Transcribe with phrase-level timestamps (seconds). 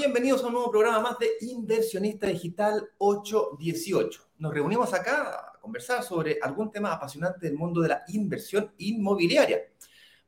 [0.00, 4.30] bienvenidos a un nuevo programa más de Inversionista Digital 818.
[4.38, 9.60] Nos reunimos acá a conversar sobre algún tema apasionante del mundo de la inversión inmobiliaria.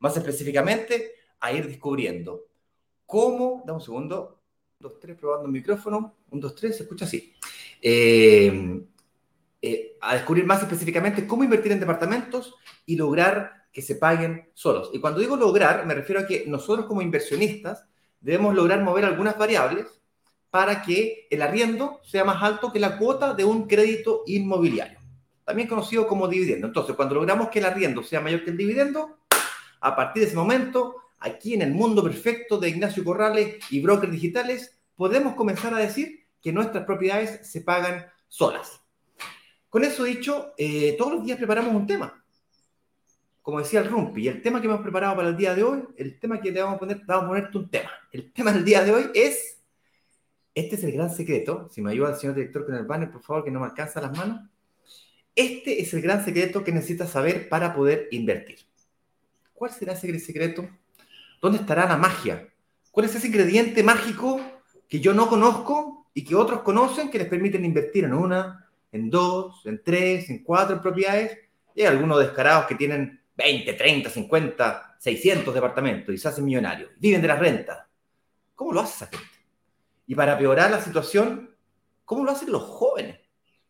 [0.01, 2.49] Más específicamente, a ir descubriendo
[3.07, 4.43] cómo, dame un segundo,
[4.79, 7.33] dos, tres, probando el micrófono, un, dos, tres, se escucha así.
[7.81, 8.79] Eh,
[9.63, 12.55] eh, a descubrir más específicamente cómo invertir en departamentos
[12.85, 14.91] y lograr que se paguen solos.
[14.93, 17.87] Y cuando digo lograr, me refiero a que nosotros como inversionistas
[18.23, 19.87] debemos lograr mover algunas variables
[20.51, 24.99] para que el arriendo sea más alto que la cuota de un crédito inmobiliario,
[25.45, 26.67] también conocido como dividendo.
[26.67, 29.19] Entonces, cuando logramos que el arriendo sea mayor que el dividendo,
[29.81, 34.13] a partir de ese momento, aquí en el mundo perfecto de Ignacio Corrales y brokers
[34.13, 38.81] digitales, podemos comenzar a decir que nuestras propiedades se pagan solas.
[39.69, 42.22] Con eso dicho, eh, todos los días preparamos un tema
[43.43, 46.19] como decía el Rumpi, el tema que hemos preparado para el día de hoy, el
[46.19, 47.91] tema que te vamos a poner, vamos a ponerte un tema.
[48.13, 49.59] El tema del día de hoy es,
[50.55, 53.21] este es el gran secreto, si me ayuda el señor director con el banner, por
[53.23, 54.49] favor, que no me alcanza las manos.
[55.35, 58.59] Este es el gran secreto que necesitas saber para poder invertir.
[59.53, 60.69] ¿Cuál será ese secreto?
[61.41, 62.49] ¿Dónde estará la magia?
[62.93, 64.41] ¿Cuál es ese ingrediente mágico
[64.89, 69.11] que yo no conozco y que otros conocen que les permiten invertir en una, en
[69.11, 71.39] dos, en tres, en cuatro propiedades?
[71.75, 76.91] Y hay algunos descarados que tienen 20, 30, 50, 600 departamentos y se hacen millonarios,
[76.99, 77.87] viven de las rentas.
[78.55, 79.27] ¿Cómo lo hace esa gente?
[80.07, 81.55] Y para empeorar la situación,
[82.05, 83.21] ¿cómo lo hacen los jóvenes?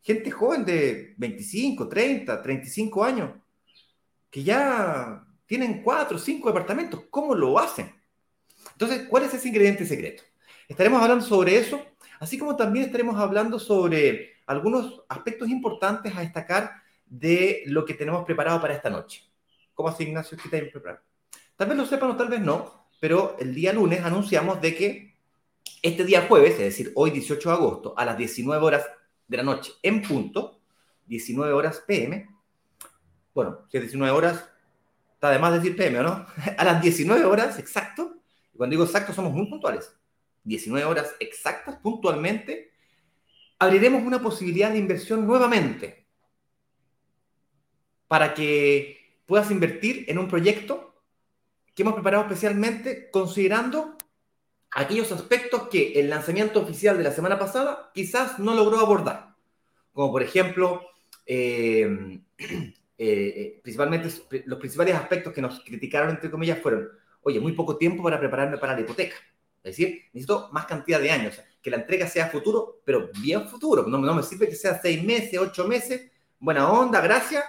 [0.01, 3.31] Gente joven de 25, 30, 35 años,
[4.31, 7.05] que ya tienen 4, 5 departamentos.
[7.11, 7.95] ¿Cómo lo hacen?
[8.73, 10.23] Entonces, ¿cuál es ese ingrediente secreto?
[10.69, 11.85] Estaremos hablando sobre eso,
[12.19, 16.73] así como también estaremos hablando sobre algunos aspectos importantes a destacar
[17.07, 19.32] de lo que tenemos preparado para esta noche.
[19.75, 20.39] ¿Cómo así, Ignacio?
[20.43, 21.03] ¿Qué te preparado?
[21.57, 25.17] Tal vez lo sepan o tal vez no, pero el día lunes anunciamos de que
[25.83, 28.87] este día jueves, es decir, hoy 18 de agosto, a las 19 horas
[29.27, 30.61] de la noche en punto,
[31.07, 32.29] 19 horas PM,
[33.35, 34.49] bueno, si es 19 horas,
[35.15, 36.27] está de más decir PM, no?
[36.59, 38.17] A las 19 horas exacto,
[38.53, 39.95] y cuando digo exacto somos muy puntuales,
[40.45, 42.73] 19 horas exactas puntualmente,
[43.59, 46.07] abriremos una posibilidad de inversión nuevamente
[48.09, 50.95] para que puedas invertir en un proyecto
[51.75, 53.97] que hemos preparado especialmente considerando
[54.71, 59.35] aquellos aspectos que el lanzamiento oficial de la semana pasada quizás no logró abordar,
[59.93, 60.83] como por ejemplo,
[61.27, 64.09] eh, eh, eh, principalmente
[64.47, 66.89] los principales aspectos que nos criticaron, entre comillas, fueron,
[67.23, 69.17] oye, muy poco tiempo para prepararme para la hipoteca.
[69.63, 73.87] Es decir, necesito más cantidad de años, que la entrega sea futuro, pero bien futuro.
[73.87, 76.11] No, no me sirve que sea seis meses, ocho meses,
[76.41, 77.45] buena onda, gracias,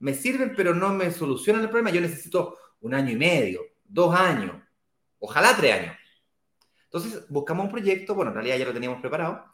[0.00, 1.90] me sirven, pero no me solucionan el problema.
[1.90, 4.56] Yo necesito un año y medio, dos años,
[5.18, 5.96] ojalá tres años.
[6.84, 9.44] Entonces buscamos un proyecto, bueno, en realidad ya lo teníamos preparado,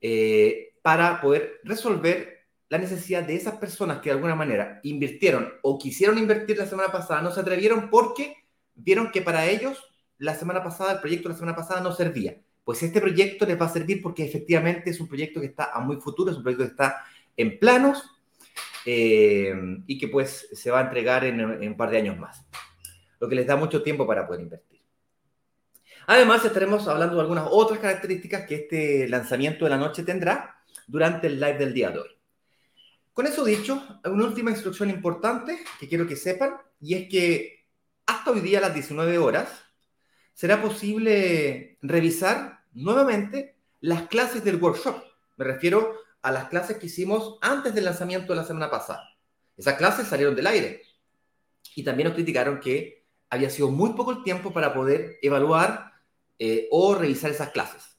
[0.00, 5.78] eh, para poder resolver la necesidad de esas personas que de alguna manera invirtieron o
[5.78, 8.36] quisieron invertir la semana pasada, no se atrevieron porque
[8.74, 9.84] vieron que para ellos
[10.18, 12.40] la semana pasada, el proyecto de la semana pasada no servía.
[12.64, 15.80] Pues este proyecto les va a servir porque efectivamente es un proyecto que está a
[15.80, 17.04] muy futuro, es un proyecto que está
[17.36, 18.04] en planos,
[18.84, 19.54] eh,
[19.86, 22.46] y que pues se va a entregar en, un par de años más,
[23.18, 24.80] lo que les da mucho tiempo para poder invertir.
[26.06, 30.56] Además, estaremos hablando de algunas otras características que este lanzamiento de la noche tendrá
[30.86, 32.08] durante el live del día de hoy.
[33.12, 37.66] Con eso dicho, una última instrucción importante que quiero que sepan, y es que
[38.06, 39.48] hasta hoy día a las 19 horas
[40.32, 45.02] será posible revisar nuevamente las clases del workshop.
[45.36, 49.08] Me refiero a las clases que hicimos antes del lanzamiento de la semana pasada.
[49.56, 50.82] Esas clases salieron del aire
[51.74, 55.92] y también nos criticaron que había sido muy poco el tiempo para poder evaluar
[56.38, 57.96] eh, o revisar esas clases,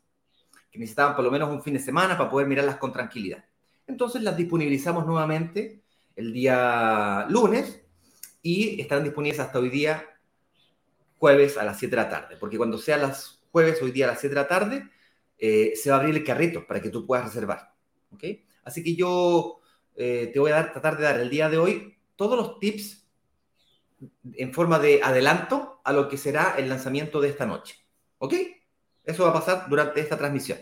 [0.71, 3.45] que necesitaban por lo menos un fin de semana para poder mirarlas con tranquilidad.
[3.87, 5.83] Entonces las disponibilizamos nuevamente
[6.15, 7.81] el día lunes
[8.41, 10.05] y estarán disponibles hasta hoy día
[11.17, 14.09] jueves a las 7 de la tarde, porque cuando sea las jueves, hoy día a
[14.09, 14.89] las 7 de la tarde,
[15.37, 17.70] eh, se va a abrir el carrito para que tú puedas reservar.
[18.63, 19.59] Así que yo
[19.95, 23.07] eh, te voy a tratar de dar el día de hoy todos los tips
[24.33, 27.75] en forma de adelanto a lo que será el lanzamiento de esta noche.
[28.19, 28.33] ¿Ok?
[29.03, 30.59] Eso va a pasar durante esta transmisión.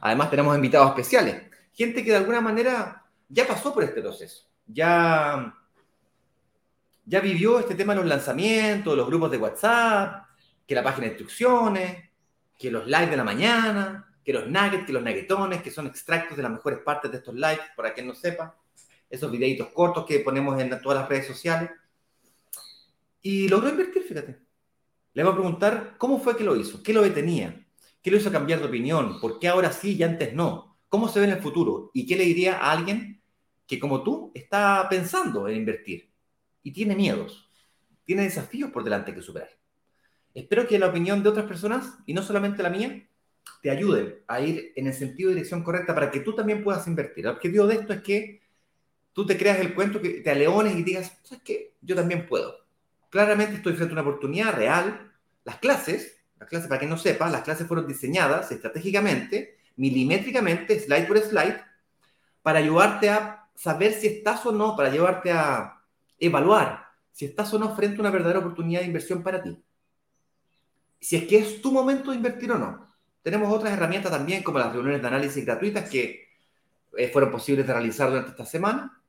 [0.00, 1.42] Además tenemos invitados especiales,
[1.72, 5.54] gente que de alguna manera ya pasó por este proceso, ya,
[7.04, 10.26] ya vivió este tema de los lanzamientos, los grupos de WhatsApp,
[10.66, 12.10] que la página de instrucciones,
[12.56, 16.36] que los lives de la mañana, que los nuggets, que los nuggetones, que son extractos
[16.36, 18.60] de las mejores partes de estos lives, para quien no sepa,
[19.08, 21.70] esos videitos cortos que ponemos en todas las redes sociales.
[23.22, 24.38] Y logró invertir, fíjate.
[25.14, 27.66] Le vamos a preguntar cómo fue que lo hizo, qué lo detenía,
[28.02, 31.20] qué lo hizo cambiar de opinión, por qué ahora sí y antes no, cómo se
[31.20, 33.22] ve en el futuro y qué le diría a alguien
[33.66, 36.12] que como tú está pensando en invertir
[36.62, 37.48] y tiene miedos,
[38.04, 39.48] tiene desafíos por delante que superar.
[40.34, 43.07] Espero que la opinión de otras personas, y no solamente la mía,
[43.62, 46.86] te ayude a ir en el sentido de dirección correcta para que tú también puedas
[46.86, 47.26] invertir.
[47.26, 48.42] El objetivo de esto es que
[49.12, 51.74] tú te creas el cuento, que te aleones y digas, ¿sabes qué?
[51.80, 52.54] Yo también puedo.
[53.10, 55.12] Claramente estoy frente a una oportunidad real.
[55.44, 61.06] Las clases, las clases, para que no sepa, las clases fueron diseñadas estratégicamente, milimétricamente, slide
[61.06, 61.60] por slide,
[62.42, 65.82] para ayudarte a saber si estás o no, para llevarte a
[66.18, 69.60] evaluar si estás o no frente a una verdadera oportunidad de inversión para ti.
[71.00, 72.87] Si es que es tu momento de invertir o no.
[73.28, 76.30] Tenemos otras herramientas también, como las reuniones de análisis gratuitas que
[76.96, 79.02] eh, fueron posibles de realizar durante esta semana.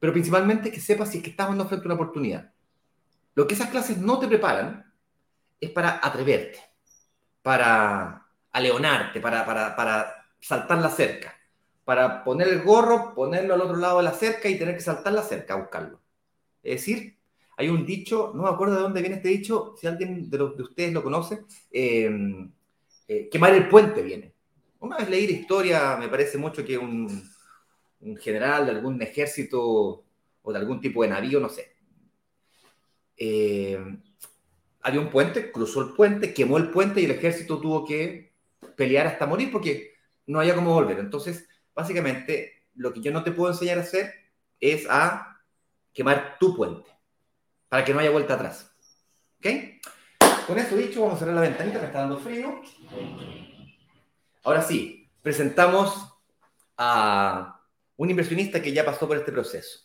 [0.00, 2.50] Pero principalmente que sepas si es que estamos frente a una oportunidad.
[3.34, 4.90] Lo que esas clases no te preparan
[5.60, 6.58] es para atreverte,
[7.42, 11.34] para aleonarte, para, para, para saltar la cerca,
[11.84, 15.12] para poner el gorro, ponerlo al otro lado de la cerca y tener que saltar
[15.12, 16.00] la cerca a buscarlo.
[16.62, 17.18] Es decir,
[17.58, 20.56] hay un dicho, no me acuerdo de dónde viene este dicho, si alguien de, los,
[20.56, 22.48] de ustedes lo conoce, eh,
[23.08, 24.34] eh, quemar el puente viene.
[24.80, 27.30] Una vez leí la historia, me parece mucho que un,
[28.20, 30.04] general de algún ejército
[30.42, 31.74] o de algún tipo de navío, no sé.
[33.16, 33.78] Eh,
[34.82, 38.34] había un puente, cruzó el puente, quemó el puente y el ejército tuvo que
[38.76, 39.94] pelear hasta morir porque
[40.26, 40.98] no había cómo volver.
[40.98, 44.12] Entonces, básicamente, lo que yo no te puedo enseñar a hacer
[44.60, 45.40] es a
[45.92, 46.90] quemar tu puente
[47.68, 48.70] para que no haya vuelta atrás.
[49.38, 49.46] ¿Ok?
[50.46, 52.60] Con eso dicho, vamos a cerrar la ventanita que está dando frío.
[54.42, 56.18] Ahora sí, presentamos
[56.76, 57.62] a
[57.96, 59.80] un inversionista que ya pasó por este proceso.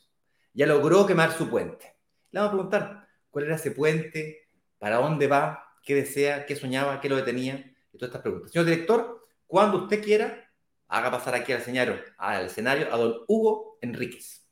[0.54, 1.96] Ya logró quemar su puente.
[2.32, 7.00] Le vamos a preguntar cuál era ese puente, para dónde va, qué desea, qué soñaba,
[7.00, 7.56] qué lo detenía,
[7.94, 8.52] y todas estas preguntas.
[8.52, 10.52] Señor director, cuando usted quiera,
[10.90, 14.49] haga pasar aquí al escenario, al escenario a don Hugo Enríquez.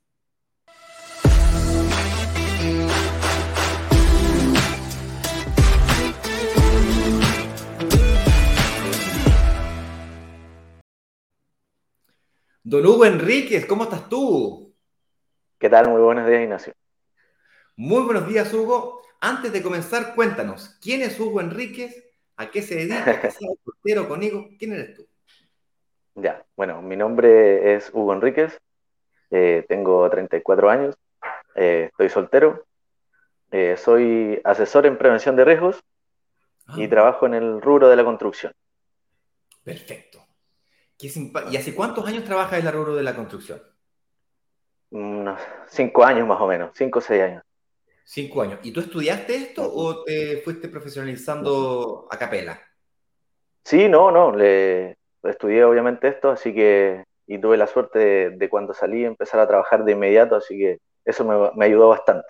[12.70, 14.76] Don Hugo Enríquez, ¿cómo estás tú?
[15.58, 15.88] ¿Qué tal?
[15.90, 16.74] Muy buenos días, Ignacio.
[17.78, 19.04] Muy buenos días, Hugo.
[19.22, 22.04] Antes de comenzar, cuéntanos, ¿quién es Hugo Enríquez?
[22.36, 23.22] ¿A qué se dedica?
[23.22, 24.50] ¿Qué sea soltero conmigo?
[24.60, 25.08] ¿Quién eres tú?
[26.16, 28.60] Ya, bueno, mi nombre es Hugo Enríquez,
[29.32, 30.96] eh, tengo 34 años,
[31.56, 32.66] eh, estoy soltero,
[33.52, 35.82] eh, soy asesor en prevención de riesgos
[36.76, 36.90] y ah.
[36.90, 38.52] trabajo en el rubro de la construcción.
[39.64, 40.27] Perfecto.
[41.00, 43.62] ¿Y hace cuántos años trabajas en la rubro de la construcción?
[44.90, 47.44] Unos cinco años más o menos, cinco o seis años.
[48.04, 48.60] Cinco años.
[48.64, 52.60] ¿Y tú estudiaste esto o te fuiste profesionalizando a capela?
[53.64, 58.74] Sí, no, no, le estudié obviamente esto, así que, y tuve la suerte de, cuando
[58.74, 62.28] salí empezar a trabajar de inmediato, así que eso me, me ayudó bastante.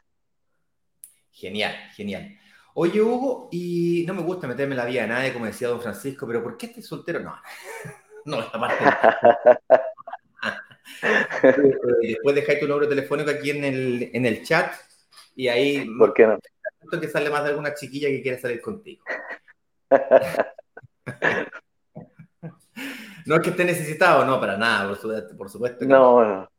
[1.32, 2.36] Genial, genial.
[2.74, 5.82] Oye, Hugo, y no me gusta meterme en la vida de nadie, como decía don
[5.82, 7.20] Francisco, pero ¿por qué estás soltero?
[7.20, 7.36] No.
[8.28, 8.84] no, esta parte.
[12.02, 14.74] Después dejáis tu número telefónico aquí en el, en el chat
[15.36, 15.88] y ahí.
[15.98, 16.38] ¿Por qué no?
[17.00, 19.04] que sale más de alguna chiquilla que quiere salir contigo.
[23.26, 25.38] no es que esté necesitado, no, para nada, por supuesto.
[25.38, 26.50] Por supuesto no, no.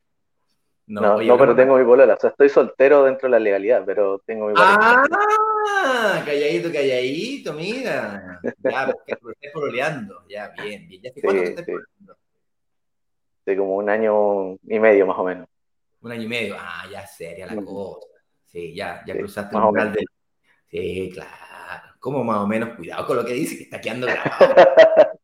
[0.89, 2.15] No, no, pero tengo mi polola.
[2.15, 5.05] O sea, estoy soltero dentro de la legalidad, pero tengo mi polola.
[5.05, 6.23] ¡Ah!
[6.25, 8.41] Calladito, calladito, mira.
[8.59, 10.25] Ya, estás pololeando.
[10.29, 11.03] Ya, bien, bien.
[11.03, 12.17] ¿Ya hace cuánto que estás pololeando?
[13.45, 15.47] De como un año y medio, más o menos.
[16.01, 16.57] Un año y medio.
[16.59, 18.07] Ah, ya seria la cosa.
[18.47, 20.07] Sí, ya, ya cruzaste el umbral del...
[20.71, 21.95] Sí, claro.
[22.01, 22.71] ¿Cómo más o menos?
[22.77, 25.19] Cuidado con lo que dice, que está quedando grabado.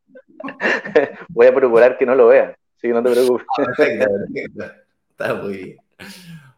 [1.28, 3.46] Voy a procurar que no lo vean, así que no te preocupes.
[3.56, 4.83] Ah, perfecto, perfecto.
[5.16, 5.76] Está muy bien.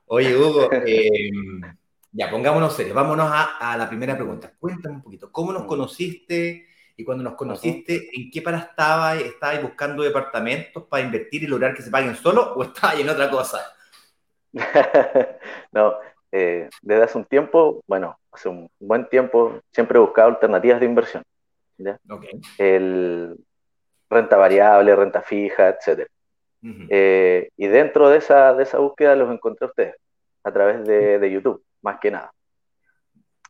[0.06, 1.60] Oye, Hugo, em,
[2.10, 2.94] ya pongámonos serios.
[2.94, 4.50] Vámonos a, la primera pregunta.
[4.58, 6.66] Cuéntame un poquito, ¿cómo nos conociste?
[6.96, 9.20] Y cuando nos conociste, ¿en qué para estabas?
[9.20, 13.30] ¿Estabas buscando departamentos para invertir y lograr que se paguen solo o estabas en otra
[13.30, 13.60] cosa?
[15.72, 15.96] no,
[16.32, 20.86] eh, desde hace un tiempo, bueno, hace un buen tiempo, siempre he buscado alternativas de
[20.86, 21.22] inversión.
[22.56, 23.36] El
[24.08, 26.08] renta variable, renta fija, etcétera.
[26.88, 29.94] Eh, y dentro de esa, de esa búsqueda los encontré a ustedes,
[30.44, 32.32] a través de, YouTube, más que nada.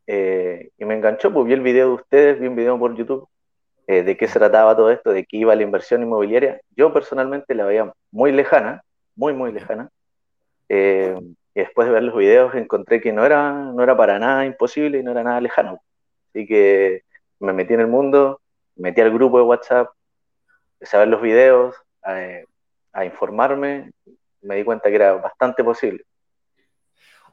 [0.06, 3.28] Eh, y me enganchó, pues vi el video de ustedes, vi un video por YouTube
[3.86, 6.60] eh, de qué se trataba todo esto, de qué iba la inversión inmobiliaria.
[6.76, 8.82] Yo personalmente la veía muy lejana,
[9.14, 9.90] muy, muy lejana.
[10.68, 14.98] y después de ver los videos encontré que no era, no era para nada imposible
[14.98, 15.80] y no era nada lejano.
[16.28, 17.02] Así que
[17.40, 18.40] me metí en el mundo,
[18.76, 19.88] me metí al grupo de WhatsApp,
[20.74, 21.74] empecé a ver los videos,
[22.96, 23.92] a, informarme,
[24.42, 26.04] me di cuenta que era bastante posible.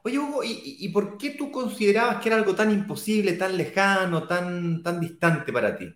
[0.02, 4.82] Oye, Hugo, ¿y, por qué tú considerabas que era algo tan imposible, tan lejano, tan,
[4.82, 5.92] tan distante para ti?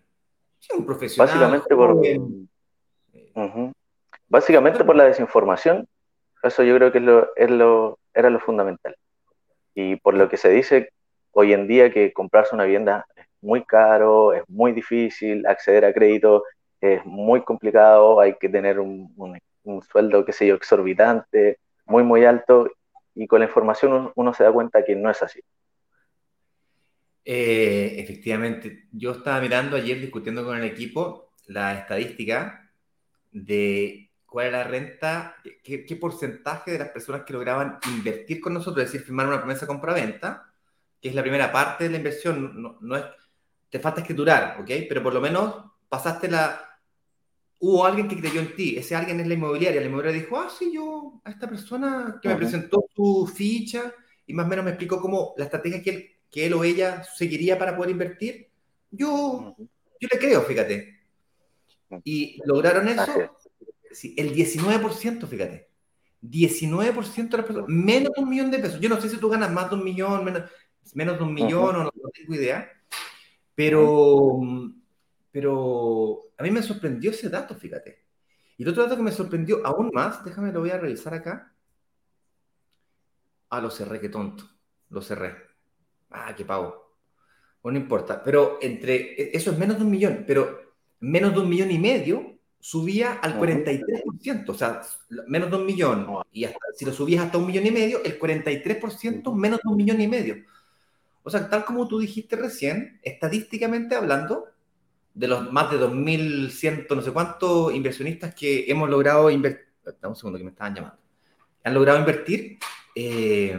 [0.77, 1.29] un profesional.
[1.29, 2.01] Básicamente por,
[4.29, 5.87] básicamente por la desinformación.
[6.43, 8.97] Eso yo creo que es lo, es lo, era lo fundamental.
[9.75, 10.91] Y por lo que se dice
[11.33, 15.93] hoy en día que comprarse una vivienda es muy caro, es muy difícil, acceder a
[15.93, 16.45] crédito
[16.81, 19.39] es muy complicado, hay que tener un, un,
[19.83, 22.71] sueldo, qué sé yo, exorbitante, muy, muy alto,
[23.15, 25.41] y con la información uno, se da cuenta que no es así.
[27.25, 32.71] Eh, efectivamente, yo estaba mirando ayer discutiendo con el equipo la estadística
[33.33, 38.55] de cuál era la renta, qué, qué porcentaje de las personas que lograban invertir con
[38.55, 40.53] nosotros, es decir, firmar una promesa compra-venta,
[41.01, 43.05] que es la primera parte de la inversión, no, no es,
[43.71, 44.71] te falta escriturar, ¿ok?
[44.89, 46.68] Pero por lo menos pasaste la,
[47.61, 50.49] hubo alguien que creyó en ti, ese alguien es la inmobiliaria, la inmobiliaria dijo, ah,
[50.57, 53.93] sí, yo, a esta persona que me presentó su ficha
[54.27, 57.03] y más o menos me explicó cómo la estrategia que él, que él o ella
[57.03, 58.49] seguiría para poder invertir,
[58.91, 60.99] yo, yo le creo, fíjate.
[62.05, 63.37] Y lograron eso,
[63.91, 65.69] sí, el 19%, fíjate.
[66.21, 68.81] 19% de las personas, menos de un millón de pesos.
[68.81, 70.51] Yo no sé si tú ganas más de un millón, menos,
[70.95, 72.71] menos de un millón, o no, no tengo idea.
[73.55, 74.41] Pero,
[75.31, 78.05] pero a mí me sorprendió ese dato, fíjate.
[78.57, 81.55] Y el otro dato que me sorprendió aún más, déjame lo voy a revisar acá.
[83.51, 84.45] Ah, lo cerré, qué tonto.
[84.91, 85.35] Lo cerré.
[86.11, 86.97] Ah, qué pago.
[87.63, 88.23] Bueno, no importa.
[88.23, 91.79] Pero entre, e, eso es menos de un millón, pero menos de un millón y
[91.79, 94.49] medio subía al 43%.
[94.49, 94.83] O sea,
[95.29, 96.07] menos de un millón.
[96.33, 99.77] Y hasta, si lo subías hasta un millón y medio, el 43% menos de un
[99.77, 100.37] millón y medio.
[101.23, 104.47] O sea, tal como tú dijiste recién, estadísticamente hablando,
[105.19, 109.67] de los más de 2.100, no sé cuántos inversionistas que hemos logrado invertir,
[110.05, 110.99] un segundo que me estaban llamando,
[111.65, 112.57] han logrado invertir,
[112.95, 113.59] eh,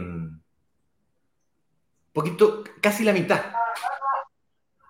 [2.14, 3.52] poquito, casi la mitad.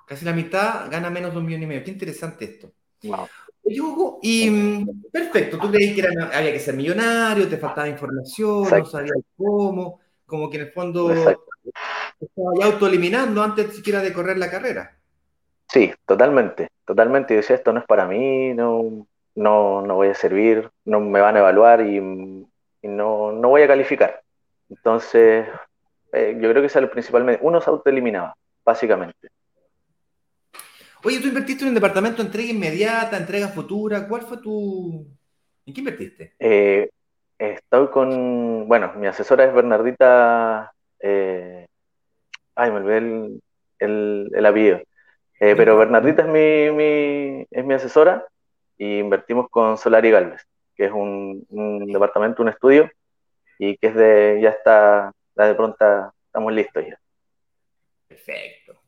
[0.06, 1.82] Casi la mitad gana menos de un millón y medio.
[1.82, 2.72] Qué interesante esto.
[4.22, 9.98] y perfecto, tú creí que había que ser millonario, te faltaba información, no sabías cómo,
[10.24, 14.99] como que en el fondo estaba ya autoeliminando antes siquiera de correr la carrera.
[15.72, 17.32] Sí, totalmente, totalmente.
[17.32, 21.20] Y decía, esto no es para mí, no, no, no voy a servir, no me
[21.20, 24.20] van a evaluar y, no, no, voy a calificar.
[24.68, 25.46] Entonces,
[26.12, 27.40] eh, yo creo que eso es lo principalmente.
[27.44, 28.34] Uno se autoeliminaba,
[28.64, 29.28] básicamente.
[31.04, 34.08] Oye, tú invertiste en un departamento de entrega inmediata, entrega futura.
[34.08, 35.06] ¿Cuál fue tu.
[35.66, 36.34] ¿En qué invertiste?
[36.40, 36.90] Eh,
[37.38, 38.66] estoy con.
[38.66, 40.72] Bueno, mi asesora es Bernardita.
[40.98, 41.66] Eh,
[42.56, 43.42] ay, me olvidé el,
[43.78, 44.80] el, el apellido.
[45.40, 48.26] Eh, pero Bernardita es mi, mi, es mi asesora
[48.76, 51.46] y invertimos con Solari Galvez, que es un,
[51.90, 52.90] departamento, un estudio,
[53.58, 57.00] y que es de, ya está, ya de pronta, estamos listos ya.
[58.06, 58.80] Perfecto.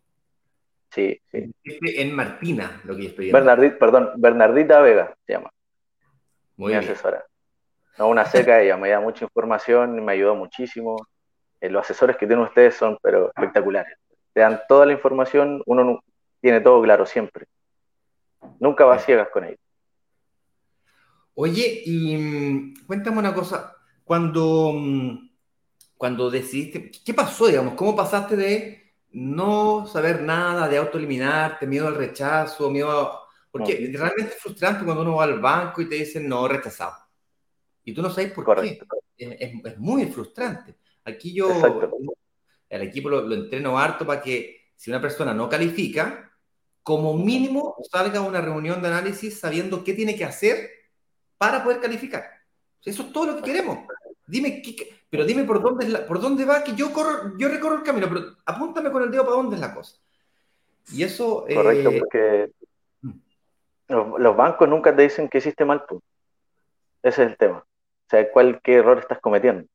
[0.90, 1.50] Sí, sí.
[1.64, 5.50] En Martina, lo que estoy Bernardita, perdón, Bernardita Vega se llama.
[6.58, 7.24] Muy mi asesora.
[7.96, 10.96] No, una seca, ella me da mucha información, me ayudó muchísimo.
[11.62, 13.96] Eh, los asesores que tienen ustedes son pero espectaculares.
[14.34, 16.02] Te dan toda la información, uno
[16.42, 17.46] tiene todo claro siempre.
[18.58, 19.58] Nunca va ciegas con él.
[21.34, 25.30] Oye, y mm, cuéntame una cosa, cuando, mm,
[25.96, 27.74] cuando decidiste, ¿qué pasó, digamos?
[27.74, 33.22] ¿Cómo pasaste de no saber nada, de autoeliminarte, miedo al rechazo, miedo a...
[33.50, 36.96] Porque realmente es frustrante cuando uno va al banco y te dicen no, rechazado.
[37.84, 38.80] Y tú no sabes por qué.
[39.16, 40.76] Es, muy frustrante.
[41.04, 41.48] Aquí yo,
[42.68, 46.31] el equipo lo, lo entreno harto para que si una persona no califica,
[46.82, 50.70] como mínimo salga a una reunión de análisis sabiendo qué tiene que hacer
[51.38, 52.24] para poder calificar.
[52.84, 53.78] Eso es todo lo que queremos.
[54.26, 54.62] Dime,
[55.10, 58.36] pero dime por dónde, por dónde va, que yo, corro, yo recorro el camino, pero
[58.46, 59.96] apúntame con el dedo para dónde es la cosa.
[60.92, 61.44] Y eso...
[61.52, 62.50] Correcto, eh, porque
[63.02, 63.10] mm.
[63.88, 66.02] los, bancos nunca te dicen que hiciste mal tú.
[67.02, 67.58] Ese es el tema.
[67.58, 69.68] O sea, cuál, qué error estás cometiendo.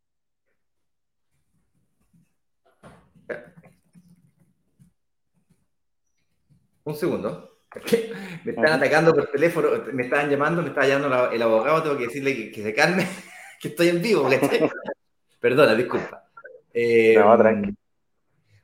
[6.87, 7.59] Un segundo.
[8.45, 12.07] Me están atacando por teléfono, me estaban llamando, me estaba llamando el abogado, tengo que
[12.07, 13.05] decirle que, se calme,
[13.59, 14.29] que estoy en vivo.
[15.41, 16.23] Perdona, disculpa.
[16.73, 17.75] Eh, no, tranquilo.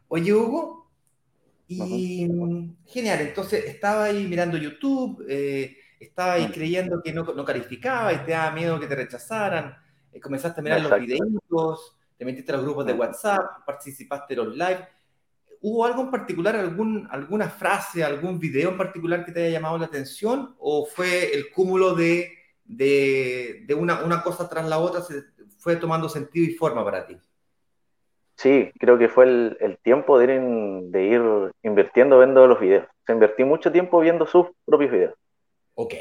[0.07, 0.89] Oye, Hugo,
[1.67, 2.29] y
[2.85, 8.19] genial, entonces estaba ahí mirando YouTube, eh, estaba ahí creyendo que no, no, calificaba y
[8.19, 9.75] te daba miedo que te rechazaran,
[10.13, 14.39] eh, comenzaste a mirar los videitos, te metiste a los grupos de WhatsApp, participaste en
[14.39, 14.87] los live
[15.65, 19.77] ¿Hubo algo en particular, algún, alguna frase, algún video en particular que te haya llamado
[19.77, 20.53] la atención?
[20.59, 22.33] ¿O fue el cúmulo de,
[22.65, 25.23] de, una, una, cosa tras la otra, se
[25.57, 27.17] fue tomando sentido y forma para ti?
[28.35, 30.41] Sí, creo que fue el, tiempo de ir,
[30.91, 31.21] de ir,
[31.63, 32.85] invirtiendo viendo los videos.
[33.05, 35.13] Se invertí mucho tiempo viendo sus propios videos.
[35.75, 35.93] Ok.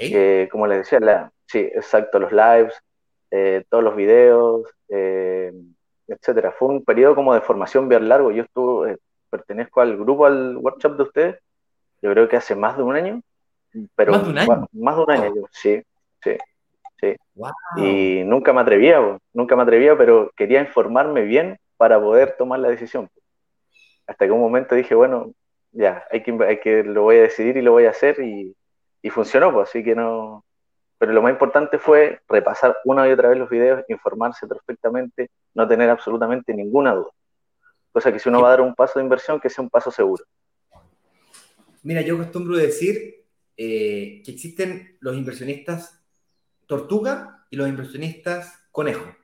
[0.50, 2.75] como les decía, la, sí, exacto, los lives,
[3.31, 5.52] eh, todos los videos, eh,
[6.09, 6.50] etcétera.
[6.50, 8.33] Fue un periodo como de formación bien largo.
[8.33, 8.97] Yo estuve, eh,
[9.32, 11.38] pertenezco al grupo, al workshop de ustedes,
[12.02, 13.22] yo creo que hace más de un año.
[13.96, 14.68] Pero ¿Más de un año?
[14.72, 15.82] Más de un año, sí,
[16.22, 16.36] sí,
[17.00, 17.16] sí.
[17.78, 19.00] Y nunca me atrevía,
[19.32, 23.08] nunca me atrevía, pero quería informarme bien para poder tomar la decisión.
[24.06, 25.32] Hasta que un momento dije, bueno,
[25.72, 28.54] ya, hay que, hay que, lo voy a decidir y lo voy a hacer y,
[29.00, 30.44] y funcionó, pues, así que no,
[30.98, 35.66] pero lo más importante fue repasar una y otra vez los videos, informarse perfectamente, no
[35.66, 37.10] tener absolutamente ninguna duda.
[37.92, 39.90] Cosa que si uno va a dar un paso de inversión, que sea un paso
[39.90, 40.25] seguro.
[41.82, 46.00] Mira, yo acostumbro decir eh, que existen los inversionistas
[46.66, 49.14] tortuga y los inversionistas conejo.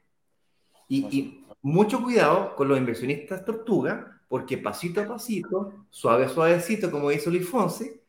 [0.88, 7.30] Y, mucho cuidado con los inversionistas tortuga, porque pasito a pasito, suave, suavecito, como dice
[7.30, 8.04] Luis Fonse,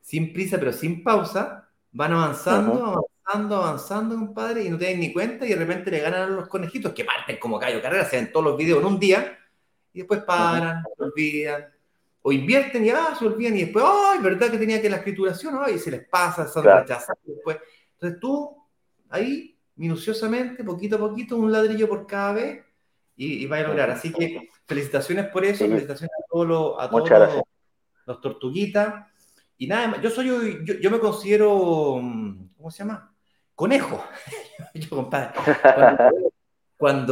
[0.00, 5.12] sin prisa pero sin pausa, van avanzando, avanzando, avanzando, compadre, y no te dan ni
[5.12, 8.16] cuenta y de repente le ganan a los conejitos que parten como callo carrera, se
[8.16, 9.38] ven todos los videos en un día
[9.92, 11.72] y después paran, se olvidan.
[12.22, 15.58] O invierten y ah, se olvidan y después, ay, verdad que tenía que la escrituración,
[15.60, 16.80] ay, se les pasa, se claro.
[16.80, 17.58] rechazan después.
[17.94, 18.56] Entonces tú,
[19.08, 22.64] ahí, minuciosamente, poquito a poquito, un ladrillo por cada vez
[23.16, 23.90] y, y a lograr.
[23.90, 27.42] Así que felicitaciones por eso, felicitaciones a todos los, a todos los,
[28.06, 29.06] los tortuguitas.
[29.58, 33.14] Y nada más, yo soy, yo, yo, me considero, mm, ¿cómo se llama?
[33.54, 34.04] Conejo.
[34.74, 35.32] yo, compadre.
[35.74, 36.30] Cuando,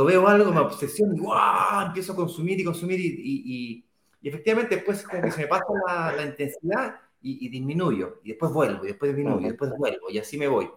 [0.05, 1.87] veo algo me obsesiono y ¡guau!
[1.87, 3.85] empiezo a consumir y consumir y, y,
[4.23, 8.21] y, efectivamente después como que se me pasa la, la intensidad y, disminuyo.
[8.25, 10.71] Y después vuelvo, y después disminuyo, y después vuelvo, y así me voy.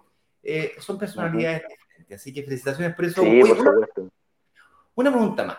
[0.43, 3.23] Eh, son personalidades diferentes, así que felicitaciones por eso.
[3.23, 4.09] Sí, por supuesto.
[4.95, 5.57] Una, pregunta más.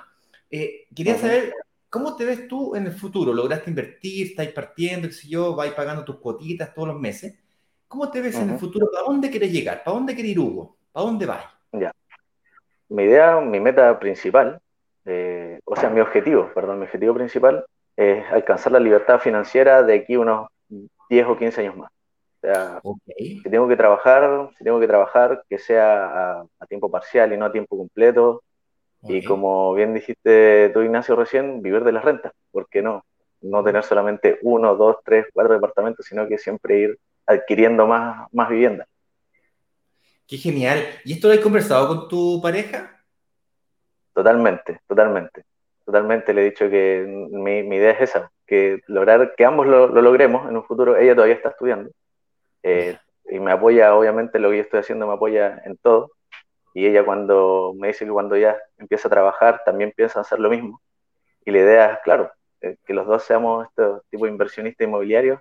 [0.51, 1.55] Eh, quería saber
[1.95, 3.33] ¿Cómo te ves tú en el futuro?
[3.33, 4.27] ¿Lograste invertir?
[4.27, 5.09] ¿Estáis partiendo?
[5.13, 7.39] Si yo, vais pagando tus cuotitas todos los meses.
[7.87, 8.91] ¿Cómo te ves en el futuro?
[8.91, 9.85] ¿Para dónde quieres llegar?
[9.85, 10.77] ¿Para dónde quiere ir Hugo?
[10.91, 11.45] ¿Para dónde vas?
[11.71, 11.95] Ya.
[12.95, 14.61] Mi idea, mi meta principal,
[15.05, 17.65] eh, o sea, mi objetivo, perdón, mi objetivo principal
[17.97, 20.49] es alcanzar la libertad financiera de aquí unos
[21.09, 21.91] 10 o 15 años más.
[21.91, 22.81] O sea,
[23.17, 27.47] si tengo que trabajar, si tengo que trabajar, que sea a tiempo parcial y no
[27.47, 28.43] a tiempo completo,
[29.03, 32.33] y como bien dijiste tú, Ignacio, recién, vivir de las rentas.
[32.53, 33.05] ¿Por qué no?
[33.43, 38.49] No tener solamente uno, dos, tres, cuatro departamentos, sino que siempre ir adquiriendo más, más
[38.49, 38.87] viviendas.
[40.27, 40.85] Qué genial.
[41.05, 43.03] ¿Y esto lo has conversado con tu pareja?
[44.13, 45.45] Totalmente, totalmente.
[45.85, 50.49] Totalmente le he dicho que mi, idea es esa, que lograr que ambos lo, logremos
[50.49, 50.97] en un futuro.
[50.97, 51.91] Ella todavía está estudiando
[52.63, 52.97] eh,
[53.29, 56.13] y me apoya, obviamente, lo que yo estoy haciendo me apoya en todo
[56.75, 60.51] y ella cuando me dice que cuando ya empieza a trabajar también piensa hacer lo
[60.51, 60.83] mismo.
[61.45, 65.41] Y la idea es, claro, eh, que los dos seamos este tipo de inversionistas inmobiliarios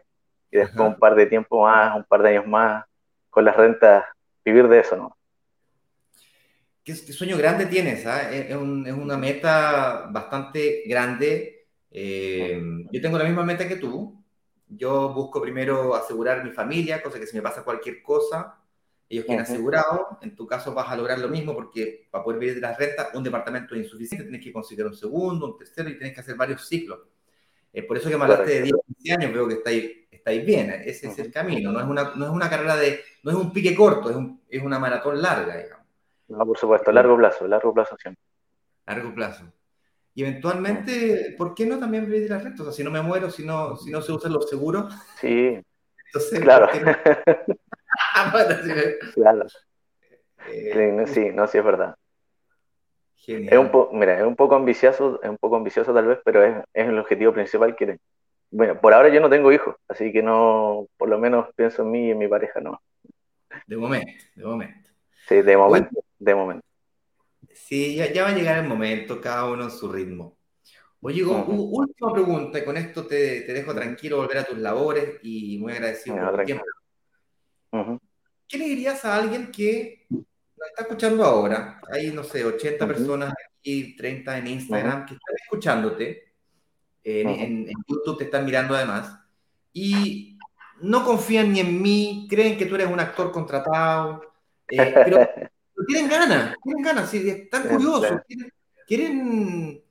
[0.51, 2.85] y después un par de tiempo más, un par de años más,
[3.31, 4.05] con las rentas,
[4.45, 5.17] vivir de eso, ¿no?
[6.83, 8.05] ¿Qué, sueño grande tienes?
[8.05, 8.31] Ah?
[8.31, 11.67] Es, una meta bastante grande.
[11.89, 14.21] Eh, yo tengo la misma meta que tú.
[14.67, 18.59] Yo busco primero asegurar mi familia, cosa que si me pasa cualquier cosa,
[19.13, 22.55] ellos quieren asegurado, en tu caso vas a lograr lo mismo porque para poder vivir
[22.55, 25.97] de las rentas, un departamento es insuficiente, tienes que conseguir un segundo, un tercero y
[25.97, 26.99] tienes que hacer varios ciclos.
[27.71, 29.91] Eh, por eso que me hablaste de 10, 15 años, veo que estáis,
[30.23, 33.31] estáis bien, ese es el camino, no es, una, no es una carrera de, no
[33.31, 35.85] es un pique corto, es, un, es una maratón larga, digamos.
[36.29, 38.23] No, por supuesto, largo plazo, largo plazo siempre.
[38.87, 39.43] Largo plazo.
[40.15, 42.61] Y eventualmente, ¿por qué no también vivir las rentas?
[42.61, 44.93] O sea, si no me muero, si no, si no se usan los seguros.
[45.19, 45.59] Sí,
[46.05, 46.69] Entonces, claro.
[49.13, 49.45] claro.
[50.47, 51.95] Eh, sí, no, sí es verdad.
[53.27, 56.63] Es un mira, es un poco ambicioso, es un poco ambicioso tal vez, pero es,
[56.73, 57.99] el objetivo principal que
[58.55, 61.89] Bueno, por ahora yo no tengo hijos, así que no, por lo menos pienso en
[61.89, 62.79] mí y en mi pareja, no.
[63.65, 64.89] De momento, de momento.
[65.27, 66.67] Sí, de momento, de momento.
[67.51, 70.37] Sí, ya, va a llegar el momento, cada uno en su ritmo.
[71.01, 75.73] Oye, última pregunta, y con esto te, dejo tranquilo volver a tus labores y muy
[75.73, 76.63] agradecido por tu tiempo.
[78.47, 81.81] ¿Qué le dirías a alguien que nos está escuchando ahora?
[81.91, 86.32] Hay, no sé, 80 personas aquí, 30 en Instagram, que están escuchándote,
[87.03, 89.19] en, YouTube te están mirando además,
[89.73, 90.37] y
[90.81, 94.21] no confían ni en mí, creen que tú eres un actor contratado,
[94.69, 95.27] eh, pero,
[95.87, 98.21] tienen ganas, tienen ganas, están curiosos,
[98.87, 99.81] quieren,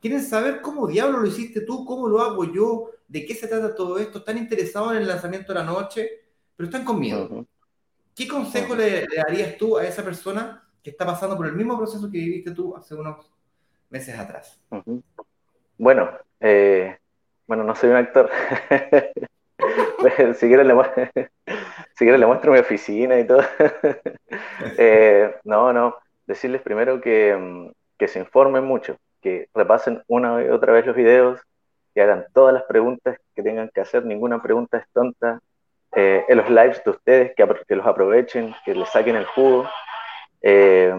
[0.00, 3.74] quieren saber cómo diablo lo hiciste tú, cómo lo hago yo, de qué se trata
[3.74, 6.08] todo esto, están interesados en el lanzamiento de la noche,
[6.56, 7.46] pero están con miedo.
[8.14, 12.10] ¿Qué consejo le, darías tú a esa persona que está pasando por el mismo proceso
[12.10, 13.30] que viviste tú hace unos
[13.88, 14.60] meses atrás?
[15.80, 16.98] Bueno, eh,
[17.46, 18.28] bueno, no soy un actor.
[20.34, 20.44] si
[21.96, 23.42] si le muestro mi oficina y todo.
[24.76, 25.96] Eh, no, no.
[26.26, 30.94] Decirles primero que, mm, que se informen mucho, que repasen una y otra vez los
[30.94, 31.40] videos,
[31.94, 35.40] que hagan todas las preguntas que tengan que hacer, ninguna pregunta es tonta.
[35.96, 39.66] Eh, en los lives de ustedes, que, que, los aprovechen, que les saquen el jugo.
[40.42, 40.94] Eh,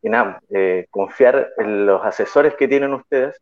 [0.00, 3.38] y nada, eh, confiar en los asesores que tienen ustedes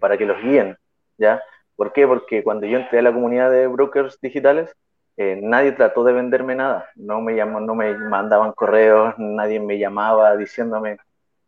[0.00, 0.76] para que los guíen,
[1.18, 1.42] ¿ya?
[1.76, 2.06] ¿Por qué?
[2.06, 4.74] Porque cuando yo entré a la comunidad de brokers digitales,
[5.16, 10.36] nadie trató de venderme nada, no me, llamó, no me mandaban correos, nadie me llamaba
[10.36, 10.98] diciéndome,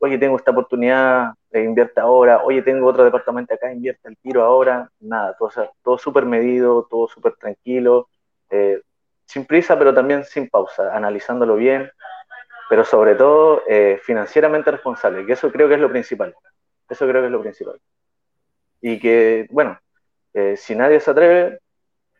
[0.02, 4.42] oye, tengo esta oportunidad, eh, invierte ahora, oye, tengo otro departamento acá, invierte el tiro
[4.42, 8.08] ahora, nada, todo, todo súper medido, todo súper tranquilo,
[8.50, 8.82] eh,
[9.26, 11.88] sin prisa, pero también sin pausa, analizándolo bien,
[12.68, 16.34] pero sobre todo eh, financieramente responsable, que eso creo que es lo principal,
[16.92, 17.80] eso creo que es lo principal.
[18.80, 19.78] Y que, bueno,
[20.56, 21.58] si nadie se atreve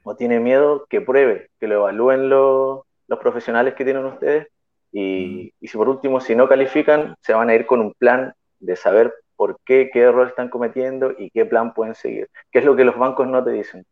[0.04, 2.84] o tiene miedo, que pruebe, que lo evalúen los
[3.20, 4.48] profesionales que tienen ustedes
[4.92, 8.76] y, si por último, si no califican, se van a ir con un plan de
[8.76, 12.28] saber por qué, qué error están cometiendo y qué plan pueden seguir.
[12.50, 13.84] ¿Qué es lo que los bancos no te dicen?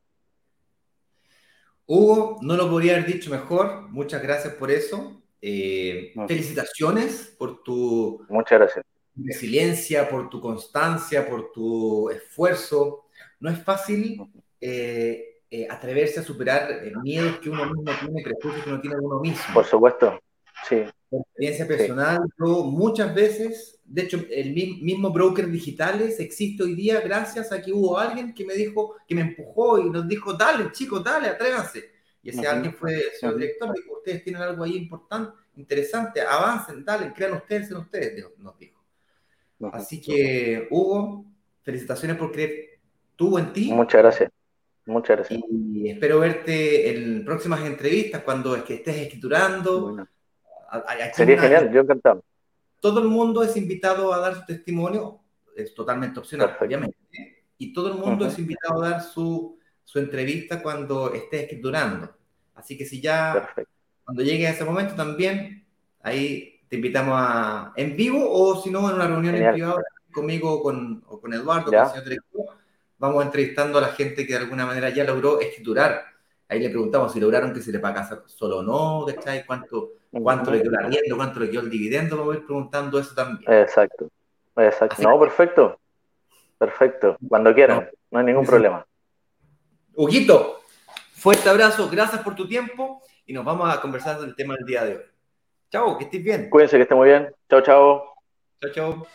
[1.86, 3.88] Hugo, no lo podría haber dicho mejor.
[3.88, 5.22] Muchas gracias por eso.
[5.42, 8.84] Eh, felicitaciones por tu Muchas gracias.
[9.16, 13.07] Resiliencia, por tu constancia, por tu esfuerzo.
[13.38, 14.23] No es fácil
[14.61, 19.03] eh, eh, atreverse a superar miedos que uno mismo tiene, prejuicios que uno tiene de
[19.03, 19.55] uno mismo.
[19.55, 20.20] Por supuesto.
[20.68, 20.85] Sí.
[21.09, 27.01] Por experiencia personal, yo muchas veces, de hecho, el mismo broker digitales existe hoy día
[27.01, 30.70] gracias a que hubo alguien que me dijo, que me empujó y nos dijo, dale,
[30.70, 31.90] chicos, dale, atrévanse.
[32.23, 36.85] Y ese alguien fue el señor director, dijo, ustedes tienen algo ahí importante, interesante, avancen,
[36.85, 38.79] dale, crean ustedes en ustedes, nos dijo.
[39.73, 41.27] Así que, Hugo,
[41.62, 42.81] felicitaciones por creer
[43.16, 43.73] tú en ti.
[43.73, 44.31] Muchas gracias.
[44.87, 45.40] Muchas gracias.
[45.51, 50.07] Y espero verte en próximas entrevistas cuando es que estés escriturando.
[51.14, 52.25] Sería genial, yo encantado.
[52.81, 55.20] Todo el mundo es invitado a dar su testimonio,
[55.55, 56.96] es totalmente opcional, obviamente,
[57.59, 62.16] y todo el mundo es invitado a dar su, su, entrevista cuando esté escriturando.
[62.55, 63.51] Así que si ya,
[64.03, 65.66] cuando llegue a ese momento también,
[66.01, 70.62] ahí te invitamos a, en vivo o si no, en una reunión en privado conmigo
[70.62, 72.46] con, o con Eduardo, con el señor director,
[72.96, 76.04] vamos entrevistando a la gente que de alguna manera ya logró escriturar.
[76.48, 79.44] Ahí le preguntamos si lograron que se le paga solo o no, ¿cachai?
[79.44, 83.00] ¿Cuánto, cuánto le quedó la rienda, cuánto le quedó el dividendo, vamos a ir preguntando
[83.00, 83.52] eso también.
[83.52, 84.09] Exacto,
[84.56, 85.02] exacto.
[85.02, 85.80] no, perfecto,
[86.56, 88.87] perfecto, cuando quieran, no, hay ningún problema.
[89.96, 90.61] Huguito,
[91.14, 94.85] fuerte abrazo, gracias por tu tiempo y nos vamos a conversar del tema del día
[94.85, 95.10] de hoy.
[95.70, 96.50] Chao, que estés bien.
[96.50, 97.33] Cuídense, que estén muy bien.
[97.48, 98.14] Chao, chao.
[98.61, 99.06] Chao, chao.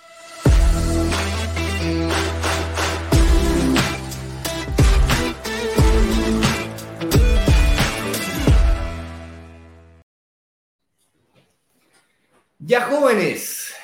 [12.60, 13.76] Ya jóvenes,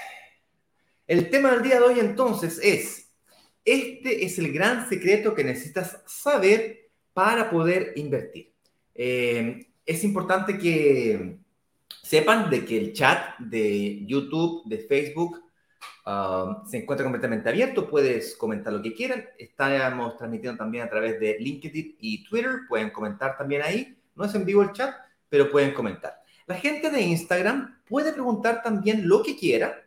[1.08, 3.12] el tema del día de hoy entonces es,
[3.66, 8.54] este es el gran secreto que necesitas saber para poder invertir.
[8.96, 11.41] Eh, es importante que
[12.12, 15.46] sepan de que el chat de YouTube, de Facebook,
[16.06, 17.90] um, se encuentra completamente abierto.
[17.90, 19.24] Puedes comentar lo que quieran.
[19.38, 22.64] Estamos transmitiendo también a través de LinkedIn y Twitter.
[22.68, 23.98] Pueden comentar también ahí.
[24.14, 24.94] No es en vivo el chat,
[25.30, 26.22] pero pueden comentar.
[26.48, 29.82] La gente de Instagram puede preguntar también lo que quiera,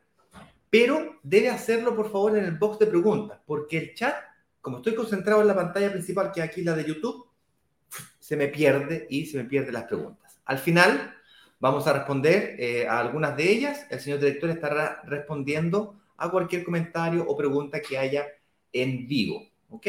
[0.70, 4.14] pero debe hacerlo por favor en el box de preguntas, porque el chat,
[4.62, 7.28] como estoy concentrado en la pantalla principal, que es aquí la de YouTube,
[8.18, 10.40] se me pierde y se me pierden las preguntas.
[10.46, 11.14] Al final
[11.64, 13.86] vamos a responder eh, a algunas de ellas.
[13.88, 18.26] El señor director estará respondiendo a cualquier comentario o pregunta que haya
[18.70, 19.48] en vivo.
[19.70, 19.86] ¿Ok?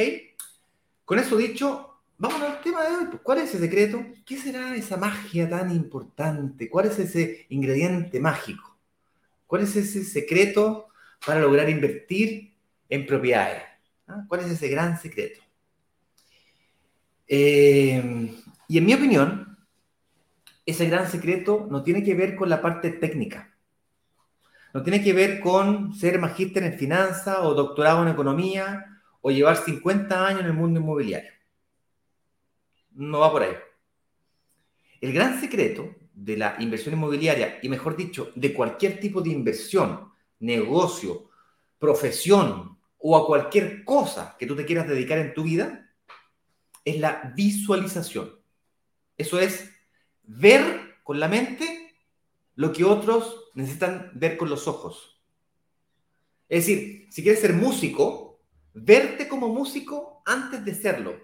[1.03, 3.19] Con eso dicho, Vamos al tema de hoy.
[3.21, 4.05] ¿Cuál es ese secreto?
[4.25, 6.69] ¿Qué será esa magia tan importante?
[6.69, 8.77] ¿Cuál es ese ingrediente mágico?
[9.45, 10.87] ¿Cuál es ese secreto
[11.25, 12.53] para lograr invertir
[12.87, 13.63] en propiedades?
[14.07, 14.23] ¿Ah?
[14.29, 15.41] ¿Cuál es ese gran secreto?
[17.27, 18.31] Eh,
[18.69, 19.54] y en mi opinión,
[20.65, 23.55] ese gran secreto no tiene que ver con la parte técnica.
[24.73, 29.57] No tiene que ver con ser magíster en finanzas o doctorado en economía o llevar
[29.57, 31.35] 50 años en el mundo inmobiliario
[32.95, 33.53] no va por ahí.
[35.01, 40.11] El gran secreto de la inversión inmobiliaria, y mejor dicho, de cualquier tipo de inversión,
[40.39, 41.29] negocio,
[41.77, 45.93] profesión, o a cualquier cosa que tú te quieras dedicar en tu vida
[46.83, 48.39] es la visualización.
[49.17, 49.71] Eso es
[50.27, 51.93] ver con la mente
[52.55, 55.21] lo que otros necesitan ver con los ojos.
[56.47, 58.41] Es decir, si quieres ser músico,
[58.73, 61.15] verte como músico antes de serlo.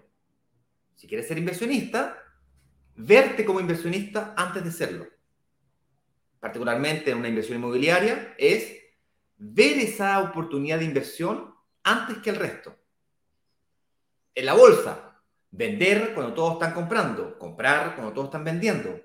[0.95, 2.17] Si quieres ser inversionista,
[2.95, 5.07] verte como inversionista antes de serlo.
[6.39, 8.75] Particularmente en una inversión inmobiliaria, es
[9.37, 12.75] ver esa oportunidad de inversión antes que el resto.
[14.33, 15.10] En la bolsa,
[15.51, 18.99] vender cuando todos están comprando, comprar cuando todos están vendiendo.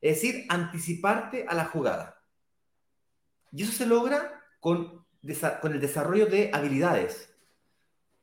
[0.00, 2.22] Es decir, anticiparte a la jugada.
[3.50, 5.04] Y eso se logra con,
[5.60, 7.34] con el desarrollo de habilidades.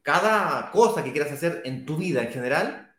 [0.02, 2.96] Cada cosa que quieras hacer en tu vida en general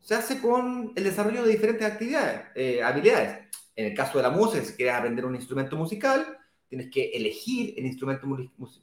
[0.00, 3.48] se hace con el desarrollo de diferentes actividades, eh, habilidades.
[3.76, 7.74] En el caso de la música, si quieres aprender un instrumento musical, tienes que elegir
[7.76, 8.26] el instrumento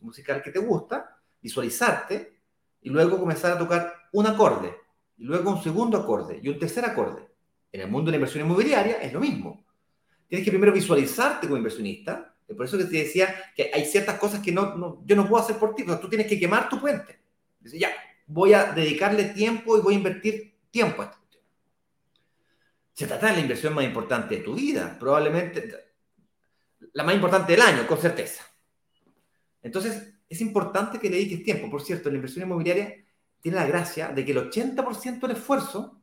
[0.02, 2.40] musical que te gusta, visualizarte
[2.82, 4.76] y luego comenzar a tocar un acorde,
[5.22, 7.22] y luego un segundo acorde y un tercer acorde.
[7.72, 9.64] En el mundo de la inversión inmobiliaria es lo mismo.
[10.28, 14.42] Tienes que primero visualizarte como inversionista, por eso que te decía que hay ciertas cosas
[14.42, 17.20] que no, yo no puedo hacer por ti, pero tú tienes que quemar tu puente.
[17.60, 17.92] Dice, ya,
[18.26, 21.40] voy a dedicarle tiempo y voy a invertir tiempo a esto.
[22.94, 25.72] Se trata de la inversión más importante de tu vida, probablemente
[26.94, 28.44] la más importante del año, con certeza.
[29.62, 31.70] Entonces, es importante que le dediques tiempo.
[31.70, 33.06] Por cierto, la inversión inmobiliaria
[33.42, 36.02] tiene la gracia de que el 80% del esfuerzo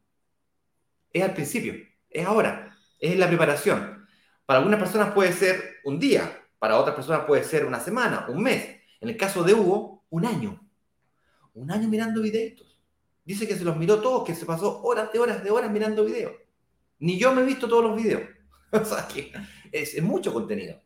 [1.13, 1.75] es al principio,
[2.11, 4.07] es ahora, es en la preparación.
[4.45, 8.43] Para algunas personas puede ser un día, para otras personas puede ser una semana, un
[8.43, 8.77] mes.
[9.01, 10.61] En el caso de Hugo, un año.
[11.55, 12.81] Un año mirando videitos.
[13.25, 16.05] Dice que se los miró todos, que se pasó horas de horas de horas mirando
[16.05, 16.33] videos.
[16.99, 18.23] Ni yo me he visto todos los videos.
[18.73, 19.33] o sea que
[19.71, 20.81] es, mucho contenido.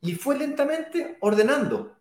[0.00, 1.96] Y fue lentamente ordenando.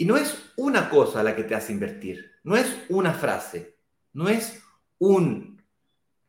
[0.00, 3.76] Y no es una cosa la que te hace invertir, no es una frase,
[4.12, 4.62] no es
[4.98, 5.60] un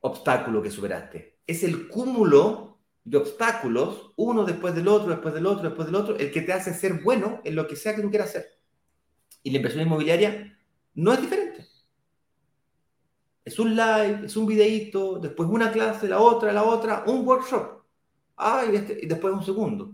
[0.01, 5.69] obstáculo que superaste, es el cúmulo de obstáculos, uno después del otro, después del otro,
[5.69, 8.09] después del otro, el que te hace ser bueno en lo que sea que tú
[8.09, 8.47] quieras hacer.
[9.43, 10.57] Y la inversión inmobiliaria
[10.95, 11.67] no es diferente.
[13.45, 17.83] Es un live, es un videíto, después una clase, la otra, la otra, un workshop.
[18.35, 19.93] Ah, y, este, después un segundo.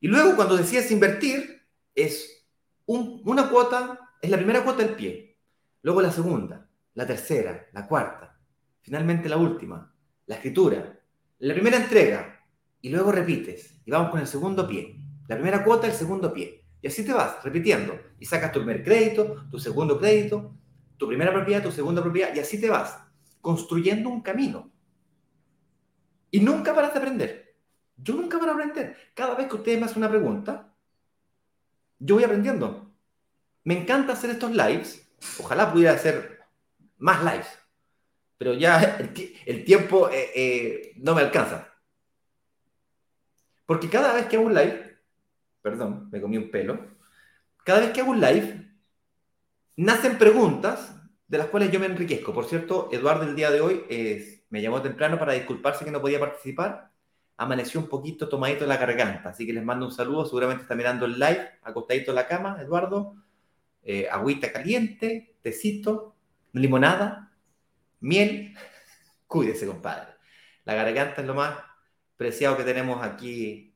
[0.00, 1.61] Y luego cuando decides invertir,
[1.94, 2.46] es
[2.86, 5.38] una cuota, es la primera cuota del pie.
[5.82, 8.38] Luego la segunda, la tercera, la cuarta.
[8.80, 9.94] Finalmente la última,
[10.26, 11.00] la escritura.
[11.38, 12.40] La primera entrega.
[12.80, 13.80] Y luego repites.
[13.84, 14.96] Y vamos con el segundo pie.
[15.28, 16.64] La primera cuota, el segundo pie.
[16.80, 17.98] Y así te vas, repitiendo.
[18.18, 20.56] Y sacas tu primer crédito, tu segundo crédito,
[20.96, 22.96] tu primera propiedad, tu segunda propiedad, y así te vas,
[23.40, 24.72] construyendo un camino.
[26.30, 27.56] Y nunca paras de aprender.
[27.96, 28.96] Yo nunca paro de aprender.
[29.14, 30.71] Cada vez que ustedes me hacen una pregunta,
[32.02, 32.92] yo voy aprendiendo.
[33.64, 35.08] Me encanta hacer estos lives.
[35.38, 36.40] Ojalá pudiera hacer
[36.98, 37.46] más lives.
[38.38, 38.98] Pero ya
[39.46, 41.68] el, tiempo eh, eh, no me alcanza.
[43.66, 44.98] Porque cada vez que hago un live,
[45.62, 46.78] perdón, me comí un pelo,
[47.64, 48.68] cada vez que hago un live,
[49.76, 50.94] nacen preguntas
[51.28, 52.34] de las cuales yo me enriquezco.
[52.34, 56.18] Por cierto, Eduardo el día de hoy me llamó temprano para disculparse que no podía
[56.20, 56.91] participar.
[57.42, 60.24] Amaneció un poquito tomadito la garganta, así que les mando un saludo.
[60.24, 63.16] Seguramente está mirando el live, acostadito en la cama, Eduardo.
[63.82, 66.14] Eh, agüita caliente, tecito,
[66.52, 67.32] limonada,
[67.98, 68.54] miel.
[69.26, 70.12] Cuídese, compadre.
[70.64, 71.58] La garganta es lo más
[72.16, 73.74] preciado que tenemos aquí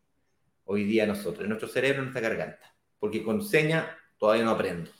[0.64, 2.72] hoy día nosotros, en nuestro cerebro, en nuestra garganta.
[3.00, 4.92] Porque con seña todavía no aprendo.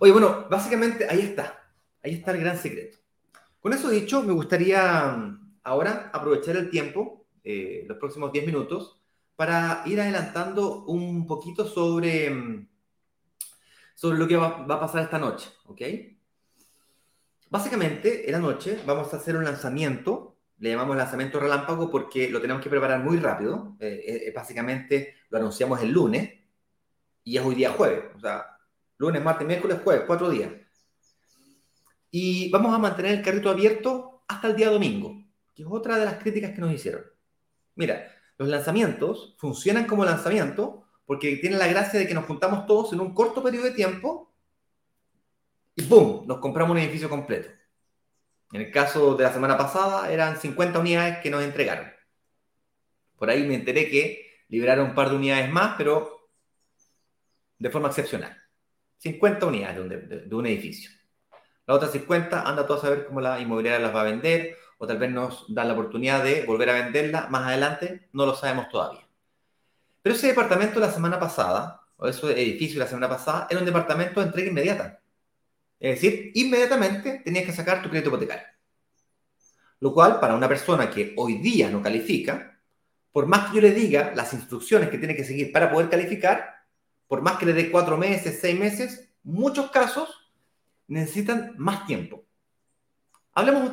[0.00, 1.62] Oye, bueno, básicamente ahí está.
[2.02, 2.96] Ahí está el gran secreto.
[3.60, 9.00] Con eso dicho, me gustaría ahora aprovechar el tiempo, eh, los próximos 10 minutos,
[9.36, 12.68] para ir adelantando un poquito sobre, mm,
[13.94, 15.82] sobre lo que va, a pasar esta noche, ¿ok?
[17.50, 22.40] Básicamente, en la noche vamos a hacer un lanzamiento, le llamamos lanzamiento relámpago porque lo
[22.40, 23.76] tenemos que preparar muy rápido.
[23.78, 26.32] Eh, eh, básicamente lo anunciamos el lunes
[27.24, 28.04] y es hoy día jueves.
[28.16, 28.56] O sea,
[28.98, 30.50] Lunes, martes, miércoles, jueves, cuatro días.
[32.10, 35.22] Y vamos a mantener el carrito abierto hasta el día domingo,
[35.56, 37.02] que es otra de las críticas que nos hicieron.
[37.74, 42.92] Mira, los lanzamientos funcionan como lanzamiento porque tienen la gracia de que nos juntamos todos
[42.92, 44.34] en un corto periodo de tiempo
[45.74, 46.26] y ¡pum!
[46.26, 47.48] Nos compramos un edificio completo.
[48.52, 51.90] En el caso de la semana pasada eran 50 unidades que nos entregaron.
[53.16, 56.28] Por ahí me enteré que liberaron un par de unidades más, pero
[57.58, 58.36] de forma excepcional.
[58.98, 60.90] 50 unidades de un, edificio.
[61.66, 64.86] La otra 50 anda todo a saber cómo la inmobiliaria las va a vender o
[64.86, 68.68] tal vez nos da la oportunidad de volver a venderla más adelante, no lo sabemos
[68.68, 69.06] todavía.
[70.02, 74.20] Pero ese departamento la semana pasada, o ese edificio la semana pasada, era un departamento
[74.20, 75.00] de entrega inmediata.
[75.80, 78.46] Es decir, inmediatamente tenías que sacar tu crédito hipotecario.
[79.80, 82.58] Lo cual, para una persona que hoy día no califica,
[83.12, 86.54] por más que yo le diga las instrucciones que tiene que seguir para poder calificar,
[87.06, 90.32] por más que le dé cuatro meses, seis meses, muchos casos
[90.86, 92.24] necesitan más tiempo.
[93.32, 93.72] Hablemos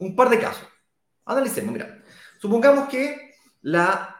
[0.00, 0.66] un par de casos.
[1.24, 2.02] Analicemos, mira.
[2.38, 4.16] Supongamos que la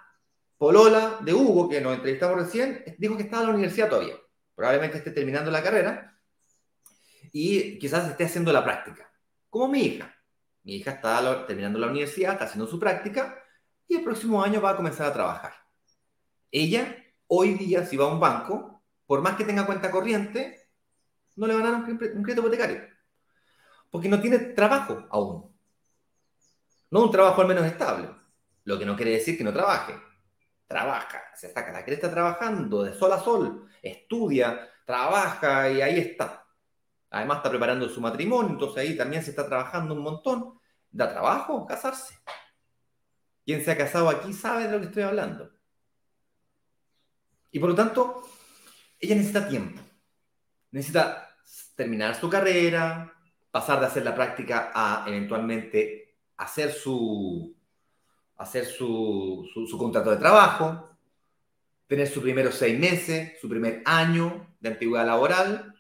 [0.56, 4.14] polola de Hugo, que nos entrevistamos recién, dijo que estaba en la universidad todavía.
[4.54, 6.18] Probablemente esté terminando la carrera
[7.32, 9.10] y quizás esté haciendo la práctica.
[9.48, 10.14] Como mi hija.
[10.62, 13.42] Mi hija está terminando la universidad, está haciendo su práctica
[13.88, 15.54] y el próximo año va a comenzar a trabajar.
[16.50, 16.94] Ella,
[17.26, 20.68] hoy día, si va a un banco, por más que tenga cuenta corriente,
[21.36, 22.82] no le van a dar un crédito hipotecario.
[23.90, 25.49] Porque no tiene trabajo aún.
[26.90, 28.08] No un trabajo al menos estable.
[28.64, 29.94] Lo que no quiere decir que no trabaje.
[30.66, 36.46] Trabaja, se saca la cresta trabajando de sol a sol, estudia, trabaja y ahí está.
[37.10, 40.60] Además está preparando su matrimonio, entonces ahí también se está trabajando un montón.
[40.92, 42.18] ¿Da trabajo casarse?
[43.44, 45.50] Quien se ha casado aquí sabe de lo que estoy hablando.
[47.50, 48.22] Y por lo tanto,
[49.00, 49.80] ella necesita tiempo.
[50.70, 51.36] Necesita
[51.74, 53.12] terminar su carrera,
[53.50, 55.99] pasar de hacer la práctica a eventualmente
[56.40, 57.54] hacer su,
[58.36, 60.88] hacer su, su, contrato de trabajo,
[61.86, 65.74] tener sus primeros seis meses, su primer año de antigüedad laboral,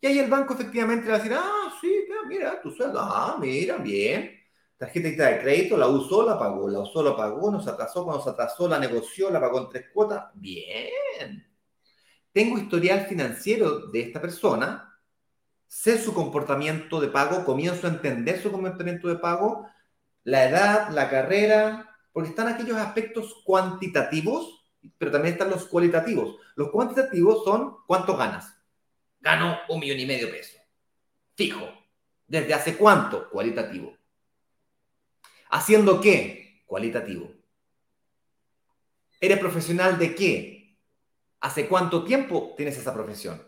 [0.00, 3.36] y ahí el banco efectivamente le va a decir, ah, sí, mira, tu sueldo, ah,
[3.40, 4.38] mira, bien.
[4.76, 8.30] Tarjeta de crédito, la usó, la pagó, la usó, la pagó, nos atrasó, cuando se
[8.30, 10.26] atrasó, la negoció, la pagó en tres cuotas.
[10.34, 11.44] Bien.
[12.32, 15.00] Tengo historial financiero de esta persona,
[15.66, 19.66] sé su comportamiento de pago, comienzo a entender su comportamiento de pago,
[20.24, 24.66] la edad, la carrera, porque están aquellos aspectos cuantitativos,
[24.98, 26.36] pero también están los cualitativos.
[26.56, 28.54] Los cuantitativos son cuánto ganas
[29.20, 30.60] Gano un millón y medio de pesos.
[31.34, 31.66] Fijo.
[32.26, 33.30] ¿Desde hace cuánto?
[33.30, 33.96] Cualitativo.
[35.48, 36.62] ¿Haciendo qué?
[36.66, 37.32] Cualitativo.
[39.18, 40.78] ¿Eres profesional de qué?
[41.40, 43.42] ¿Hace cuánto tiempo tienes esa profesión?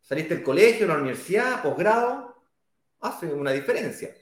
[0.00, 2.44] ¿Saliste del colegio, la universidad, posgrado?
[2.98, 4.12] Hace una diferencia.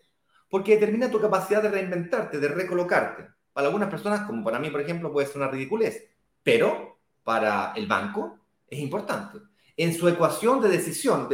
[0.53, 3.27] Porque determina tu capacidad de reinventarte, de recolocarte.
[3.55, 6.11] Para algunas personas, como para mí, por ejemplo, puede ser una ridiculez.
[6.43, 8.39] Pero para el banco
[8.69, 9.39] es importante
[9.79, 11.27] en su ecuación de decisión.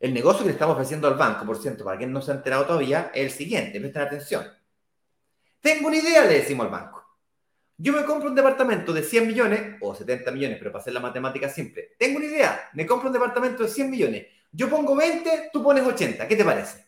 [0.00, 2.36] El negocio que le estamos ofreciendo al banco, por cierto, para quien no se ha
[2.36, 4.46] enterado todavía, es el siguiente, presten atención.
[5.60, 7.04] Tengo una idea, le decimos al banco.
[7.76, 11.00] Yo me compro un departamento de 100 millones, o 70 millones, pero para hacer la
[11.00, 11.90] matemática simple.
[11.98, 14.28] Tengo una idea, me compro un departamento de 100 millones.
[14.50, 16.26] Yo pongo 20, tú pones 80.
[16.26, 16.86] ¿Qué te parece?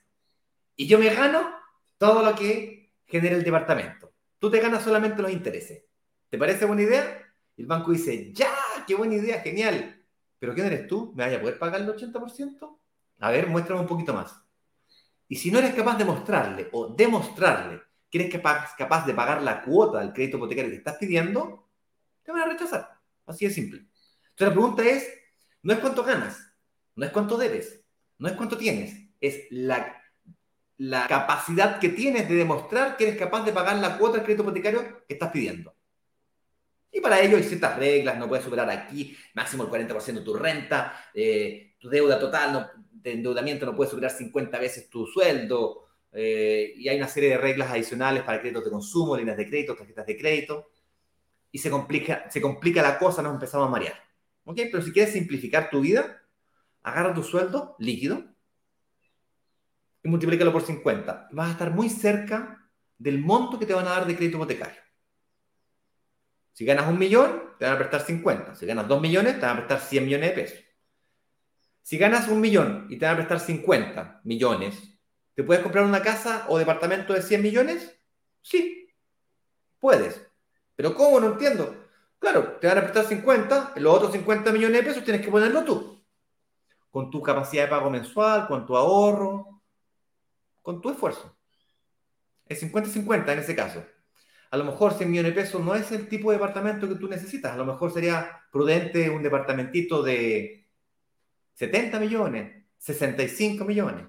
[0.76, 1.63] Y yo me gano
[1.98, 4.12] todo lo que genera el departamento.
[4.38, 5.84] Tú te ganas solamente los intereses.
[6.28, 7.34] ¿Te parece buena idea?
[7.56, 8.52] Y el banco dice, ya,
[8.86, 10.04] qué buena idea, genial.
[10.38, 11.12] ¿Pero quién eres tú?
[11.14, 12.78] ¿Me vaya a poder pagar el 80%?
[13.20, 14.34] A ver, muéstrame un poquito más.
[15.28, 17.80] Y si no eres capaz de mostrarle o demostrarle
[18.10, 21.68] que eres capaz, capaz de pagar la cuota del crédito hipotecario que estás pidiendo,
[22.22, 23.00] te van a rechazar.
[23.26, 23.78] Así de simple.
[24.30, 25.08] Entonces la pregunta es,
[25.62, 26.38] no es cuánto ganas,
[26.94, 27.84] no es cuánto debes,
[28.18, 30.03] no es cuánto tienes, es la,
[30.78, 34.42] la capacidad que tienes de demostrar que eres capaz de pagar la cuota del crédito
[34.42, 35.74] hipotecario que estás pidiendo.
[36.90, 40.34] Y para ello hay ciertas reglas, no puedes superar aquí máximo el 40% de tu
[40.34, 46.72] renta, eh, tu deuda total de endeudamiento no puede superar 50 veces tu sueldo, eh,
[46.76, 50.06] y hay una serie de reglas adicionales para créditos de consumo, líneas de crédito, tarjetas
[50.06, 50.70] de crédito,
[51.50, 54.00] y se complica, se complica la cosa, nos empezamos a marear.
[54.44, 54.56] ¿Ok?
[54.70, 56.22] Pero si quieres simplificar tu vida,
[56.82, 58.33] agarra tu sueldo líquido
[60.04, 61.28] y multiplícalo por 50.
[61.32, 64.80] Vas a estar muy cerca del monto que te van a dar de crédito hipotecario.
[66.52, 68.54] Si ganas un millón, te van a prestar 50.
[68.54, 70.58] Si ganas dos millones, te van a prestar 100 millones de pesos.
[71.82, 74.78] Si ganas un millón y te van a prestar 50 millones,
[75.34, 77.98] ¿te puedes comprar una casa o departamento de 100 millones?
[78.42, 78.86] Sí,
[79.80, 80.24] puedes.
[80.76, 81.18] Pero ¿cómo?
[81.18, 81.88] No entiendo.
[82.18, 85.64] Claro, te van a prestar 50, los otros 50 millones de pesos tienes que ponerlo
[85.64, 86.04] tú.
[86.90, 89.53] Con tu capacidad de pago mensual, con tu ahorro,
[90.64, 91.38] con tu esfuerzo.
[92.48, 93.84] Es 50-50 en ese caso
[94.54, 97.08] a lo mejor 100 millones de pesos no es el tipo de departamento que tú
[97.08, 97.52] necesitas.
[97.52, 100.68] A lo mejor sería prudente un departamentito de
[101.54, 104.06] 70 millones, 65 millones.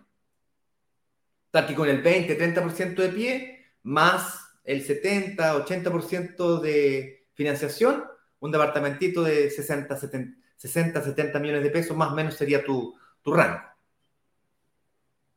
[1.49, 8.03] Tal que con el 20, 30% de pie, más el 70, 80% de financiación,
[8.39, 12.95] un departamentito de 60, 70, 60, 70 millones de pesos, más o menos sería tu,
[13.23, 13.61] tu rango.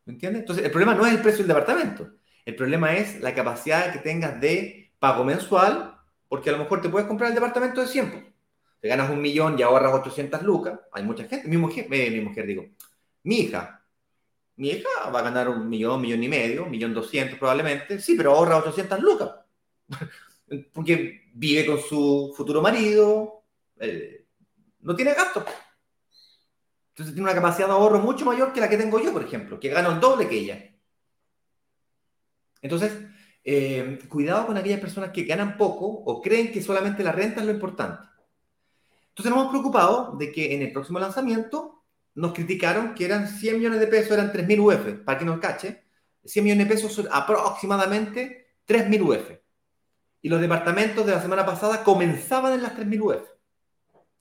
[0.08, 0.40] ¿Me entiendes?
[0.40, 2.08] Entonces, el problema no es el precio del departamento.
[2.46, 5.98] El problema es la capacidad que tengas de pago mensual
[6.28, 8.34] porque a lo mejor te puedes comprar el departamento de 100.
[8.80, 10.80] Te ganas un millón y ahorras 800 lucas.
[10.92, 11.46] Hay mucha gente.
[11.46, 12.64] Mi mujer, eh, mi mujer digo,
[13.24, 13.84] mi hija.
[14.56, 18.00] Mi hija va a ganar un millón, millón y medio, millón doscientos probablemente.
[18.00, 19.30] Sí, pero ahorra 800 lucas.
[20.72, 23.44] porque vive con su futuro marido.
[23.78, 24.24] Eh,
[24.80, 25.44] no tiene gastos.
[26.98, 29.60] Entonces tiene una capacidad de ahorro mucho mayor que la que tengo yo, por ejemplo,
[29.60, 30.74] que gano el doble que ella.
[32.60, 32.92] Entonces,
[33.44, 37.46] eh, cuidado con aquellas personas que ganan poco o creen que solamente la renta es
[37.46, 38.08] lo importante.
[39.10, 41.84] Entonces nos hemos preocupado de que en el próximo lanzamiento
[42.16, 45.84] nos criticaron que eran 100 millones de pesos, eran 3.000 UF, para que nos cache.
[46.24, 49.38] 100 millones de pesos son aproximadamente 3.000 UF.
[50.22, 53.37] Y los departamentos de la semana pasada comenzaban en las 3.000 UF.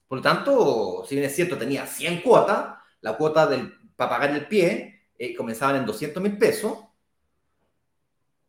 [0.08, 4.30] Por lo tanto, si bien es cierto, tenía 100 cuotas, la cuota del, para pagar
[4.30, 6.78] el pie eh, en 200 mil pesos.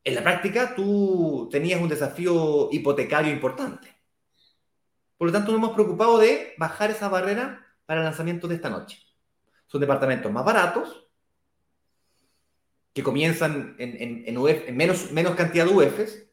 [0.03, 3.93] En la práctica, tú tenías un desafío hipotecario importante.
[5.17, 8.69] Por lo tanto, nos hemos preocupado de bajar esa barrera para el lanzamiento de esta
[8.69, 8.97] noche.
[9.67, 11.07] Son departamentos más baratos,
[12.93, 16.25] que comienzan en, en menos, menos cantidad de UFs,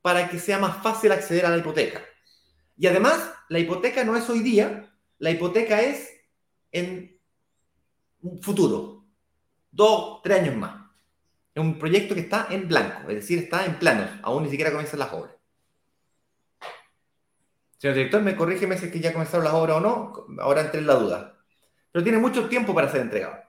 [0.00, 2.00] para que sea más fácil acceder a la hipoteca.
[2.78, 6.12] Y además, la hipoteca no es hoy día, la hipoteca es
[6.70, 7.18] en
[8.40, 9.04] futuro,
[9.72, 10.86] dos, tres años más.
[11.54, 14.70] Es un proyecto que está en blanco, es decir, está en planos, aún ni siquiera
[14.70, 15.34] comienzan las obras.
[17.78, 20.78] Señor director, me corrige me dice que ya comenzaron las obras o no, ahora entré
[20.80, 21.36] en la duda.
[21.90, 23.42] Pero tiene mucho tiempo para ser entregado.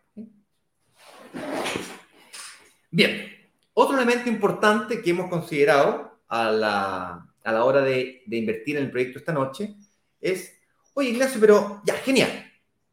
[2.90, 3.30] Bien,
[3.74, 8.92] otro elemento importante que hemos considerado a la, a la hora de, invertir en el
[8.92, 9.76] proyecto esta noche
[10.22, 10.54] es,
[10.94, 12.30] oye Ignacio, pero ya, genial.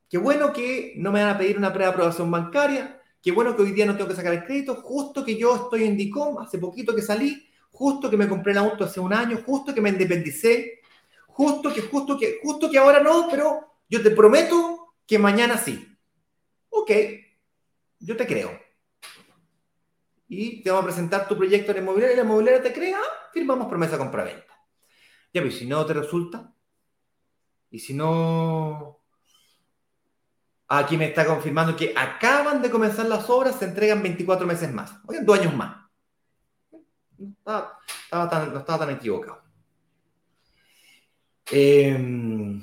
[0.09, 3.73] Qué bueno que no me van a pedir una preaprobación bancaria, qué bueno que hoy
[3.73, 6.95] día no tengo que sacar el crédito, justo que yo estoy en DICOM, hace poquito
[6.95, 10.81] que salí, justo que me compré el auto hace un año, justo que me independicé,
[11.27, 15.87] justo que, justo que, justo que ahora no, pero yo te prometo que mañana sí.
[16.71, 16.91] Ok,
[17.99, 18.66] yo te creo.
[20.29, 22.99] Y te vamos a presentar tu proyecto en la inmobiliaria y la inmobiliaria te crea,
[23.33, 24.55] firmamos promesa compra-venta.
[25.33, 26.53] Ya, pero si no te resulta,
[27.71, 29.03] y si no...
[30.69, 34.95] Aquí me está confirmando que acaban de comenzar las obras, se entregan 24 meses más.
[35.07, 35.77] Oigan, dos años más.
[37.19, 37.29] No
[38.11, 39.43] estaba, tan, equivocado.
[41.53, 42.61] Em,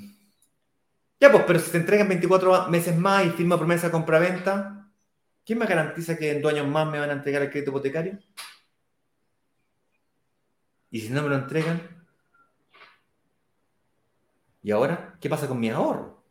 [1.17, 4.82] ya, pues, pero si se entregan 24 meses más y firma promesa compra-venta,
[5.45, 8.19] ¿quién me garantiza que en dos años más me van a entregar el crédito hipotecario?
[10.89, 11.81] Y si no me lo entregan,
[14.61, 16.23] ¿y ahora qué pasa con mi ahorro?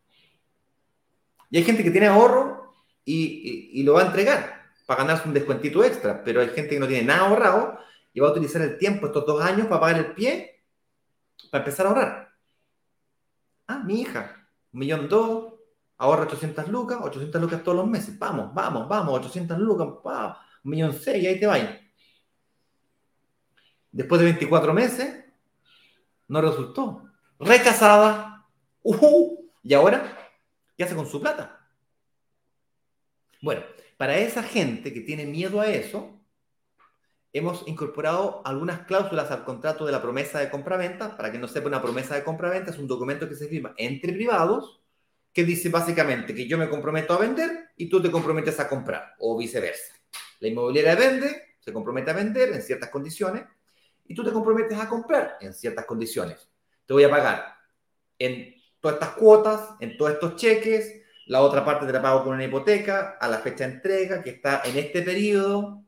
[1.50, 2.72] Y hay gente que tiene ahorro
[3.04, 6.86] y, lo va a entregar para ganarse un descuentito extra, pero hay gente que no
[6.86, 7.78] tiene nada ahorrado
[8.14, 10.62] y va a utilizar el tiempo, estos dos años, para pagar el pie,
[11.50, 12.32] para empezar a ahorrar.
[13.66, 15.51] Ah, mi hija, un millón dos,
[16.02, 18.18] ahorra 800 lucas, 800 lucas todos los meses.
[18.18, 19.88] Vamos, vamos, vamos, 800 lucas,
[20.64, 21.56] un millón seis, y ahí te va.
[23.92, 25.24] Después de 24 meses,
[26.26, 27.04] no resultó.
[27.38, 28.46] Rechazada.
[28.82, 30.18] Uh ¿Y ahora?
[30.76, 31.68] ¿Qué hace con su plata?
[33.40, 33.62] Bueno,
[33.96, 36.20] para esa gente que tiene miedo a eso,
[37.32, 41.16] hemos incorporado algunas cláusulas al contrato de la promesa de compraventa.
[41.16, 44.12] Para que no sepa, una promesa de compraventa es un documento que se firma entre
[44.12, 44.81] privados
[45.32, 49.14] que dice básicamente que yo me comprometo a vender y tú te comprometes a comprar,
[49.18, 49.94] o viceversa.
[50.40, 53.44] La inmobiliaria vende, se compromete a vender en ciertas condiciones
[54.04, 56.48] y tú te comprometes a comprar en ciertas condiciones.
[56.84, 57.54] Te voy a pagar
[58.18, 62.34] en todas estas cuotas, en todos estos cheques, la otra parte te la pago con
[62.34, 65.84] una hipoteca a la fecha de entrega que está en este periodo.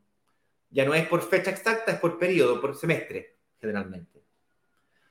[0.70, 4.24] Ya no es por fecha exacta, es por periodo, por semestre, generalmente.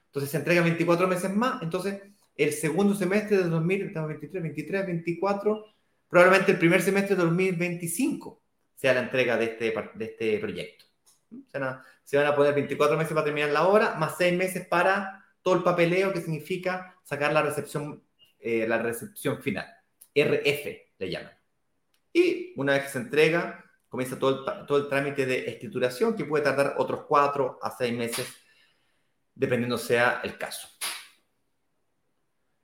[0.06, 2.02] Entonces se entrega 24 meses más, entonces
[2.36, 5.66] el segundo semestre de 2023, 23, 24,
[6.10, 8.42] probablemente el primer semestre de 2025
[8.76, 10.86] sea la entrega de este, de este proyecto.
[12.04, 15.56] Se van a poner 24 meses para terminar la obra, más 6 meses para todo
[15.56, 18.04] el papeleo que significa sacar la recepción,
[18.40, 19.66] eh, la recepción final.
[20.16, 20.66] RF
[21.00, 21.34] le llaman.
[22.12, 26.26] Y una vez que se entrega, comienza todo el, todo el trámite de escrituración que
[26.26, 28.28] puede tardar otros 4 a 6 meses,
[29.34, 30.68] dependiendo sea el caso.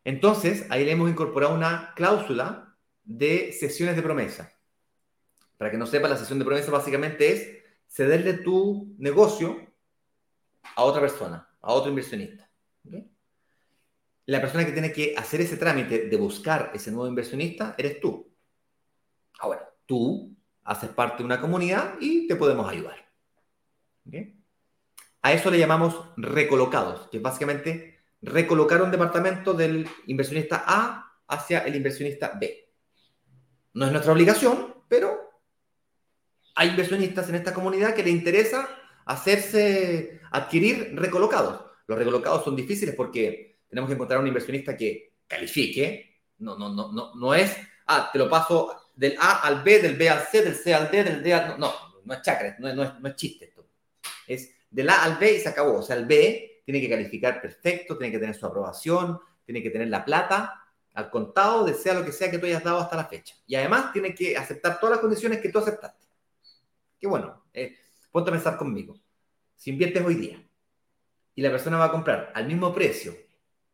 [0.03, 4.53] Entonces, ahí le hemos incorporado una cláusula de sesiones de promesa.
[5.57, 9.67] Para que no sepa, la sesión de promesa básicamente es cederle tu negocio
[10.75, 12.49] a otra persona, a otro inversionista.
[14.25, 18.31] La persona que tiene que hacer ese trámite de buscar ese nuevo inversionista eres tú.
[19.39, 23.09] Ahora, tú haces parte de una comunidad y te podemos ayudar.
[25.21, 31.59] A eso le llamamos recolocados, que es básicamente recolocar un departamento del inversionista A hacia
[31.59, 32.69] el inversionista B.
[33.73, 35.29] No es nuestra obligación, pero
[36.55, 38.67] hay inversionistas en esta comunidad que le interesa
[39.05, 41.61] hacerse adquirir recolocados.
[41.87, 46.21] Los recolocados son difíciles porque tenemos que encontrar un inversionista que califique.
[46.39, 47.55] No, no, no, no, no es,
[47.87, 50.91] ah, te lo paso del A al B, del B al C, del C al
[50.91, 51.59] D, del D al...
[51.59, 53.65] No, no, es chacra, no, no, es, no es chiste esto.
[54.27, 55.79] Es del A al B y se acabó.
[55.79, 59.71] O sea, el B tiene que calificar perfecto, tiene que tener su aprobación, tiene que
[59.71, 60.63] tener la plata
[60.93, 63.35] al contado de sea lo que sea que tú hayas dado hasta la fecha.
[63.47, 66.05] Y además tiene que aceptar todas las condiciones que tú aceptaste.
[66.99, 67.75] Qué bueno, eh,
[68.11, 69.01] ponte a pensar conmigo.
[69.55, 70.47] Si inviertes hoy día
[71.33, 73.15] y la persona va a comprar al mismo precio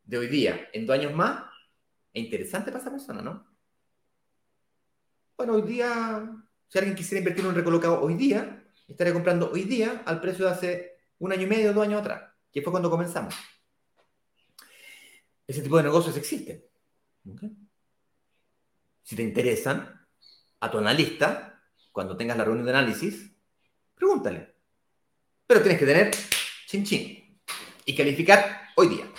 [0.05, 1.43] de hoy día en dos años más,
[2.13, 3.45] es interesante para esa persona, ¿no?
[5.35, 6.33] Bueno, hoy día,
[6.69, 10.45] si alguien quisiera invertir en un recolocado hoy día, estaría comprando hoy día al precio
[10.45, 13.35] de hace un año y medio, dos años atrás, que fue cuando comenzamos.
[15.45, 16.63] Ese tipo de negocios existen.
[19.03, 20.07] Si te interesan,
[20.61, 23.29] a tu analista, cuando tengas la reunión de análisis,
[23.93, 24.55] pregúntale.
[25.45, 26.11] Pero tienes que tener
[26.65, 27.41] chin chin
[27.83, 29.11] y calificar hoy día.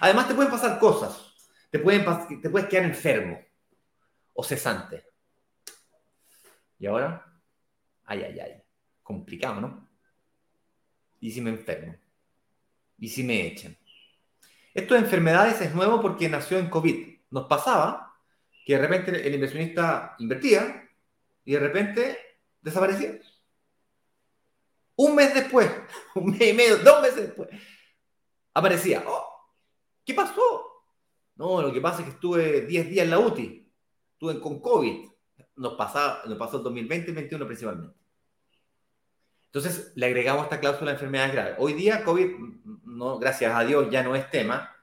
[0.00, 1.36] Además, te pueden pasar cosas.
[1.70, 3.40] Te, te puedes quedar enfermo
[4.32, 5.06] o cesante.
[6.80, 7.32] Y ahora,
[8.06, 8.62] ay, ay, ay.
[9.04, 9.88] Complicado, ¿no?
[11.20, 11.94] ¿Y si me enfermo?
[12.98, 13.76] ¿Y si me echan?
[14.72, 17.18] Esto de enfermedades es nuevo porque nació en COVID.
[17.30, 18.16] Nos pasaba
[18.64, 20.88] que de repente el inversionista invertía
[21.44, 22.18] y de repente
[22.60, 23.20] desaparecía.
[24.96, 25.70] Un mes después,
[26.14, 27.48] un mes y medio, dos meses después,
[28.54, 29.04] aparecía.
[29.06, 29.34] Oh,
[30.04, 30.84] ¿Qué pasó?
[31.36, 33.72] No, lo que pasa es que estuve 10 días en la UTI.
[34.12, 35.08] Estuve con COVID.
[35.56, 38.03] Nos, pasaba, nos pasó el 2020 y 2021 principalmente.
[39.54, 41.54] Entonces le agregamos esta cláusula de enfermedades graves.
[41.58, 42.26] Hoy día COVID,
[42.86, 44.74] no, gracias a Dios, ya no es tema,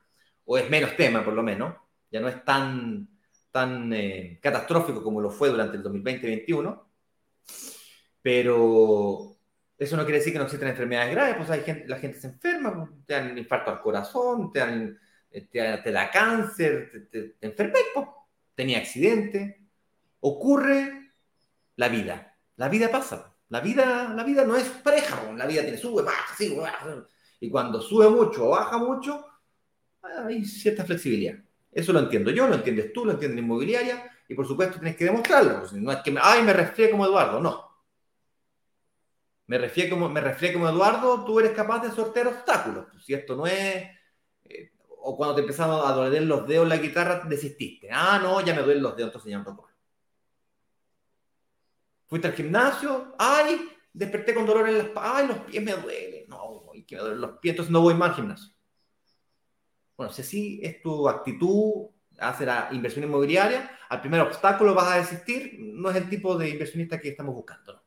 [0.45, 1.75] o es menos tema por lo menos,
[2.09, 3.09] ya no es tan,
[3.51, 6.83] tan eh, catastrófico como lo fue durante el 2020-2021,
[8.21, 9.35] pero
[9.77, 12.27] eso no quiere decir que no existen enfermedades graves, pues hay gente, la gente se
[12.27, 14.97] enferma, pues, te dan infarto al corazón, te dan
[15.31, 18.07] eh, te, da cáncer, te, te, enfermas, pues.
[18.55, 19.67] tenía accidente,
[20.21, 21.11] ocurre
[21.75, 23.30] la vida, la vida pasa.
[23.51, 27.05] La vida, la vida no es pareja, la vida tiene sube, baja, sí, baja.
[27.41, 29.25] Y cuando sube mucho o baja mucho,
[30.01, 31.35] hay cierta flexibilidad.
[31.69, 34.95] Eso lo entiendo yo, lo entiendes tú, lo entiende la inmobiliaria, y por supuesto tienes
[34.95, 35.63] que demostrarlo.
[35.73, 37.69] No es que, ay, me resfrié como Eduardo, no.
[39.47, 40.21] Me resfrié como, me
[40.53, 42.85] como Eduardo, tú eres capaz de sortear obstáculos.
[42.89, 43.83] Pues, no es...
[44.45, 44.71] Eh,
[45.01, 47.89] o cuando te empezaron a doler los dedos la guitarra, desististe.
[47.91, 49.70] Ah, no, ya me duelen los dedos, entonces ya no toco.
[52.11, 56.69] Fuiste al gimnasio, ay, desperté con dolor en las ay, los pies me duelen, no,
[56.85, 58.53] que me duelen los pies, entonces no voy más al gimnasio.
[59.95, 61.87] Bueno, si así es tu actitud
[62.19, 66.49] hacia la inversión inmobiliaria, al primer obstáculo vas a desistir, no es el tipo de
[66.49, 67.81] inversionista que estamos buscando.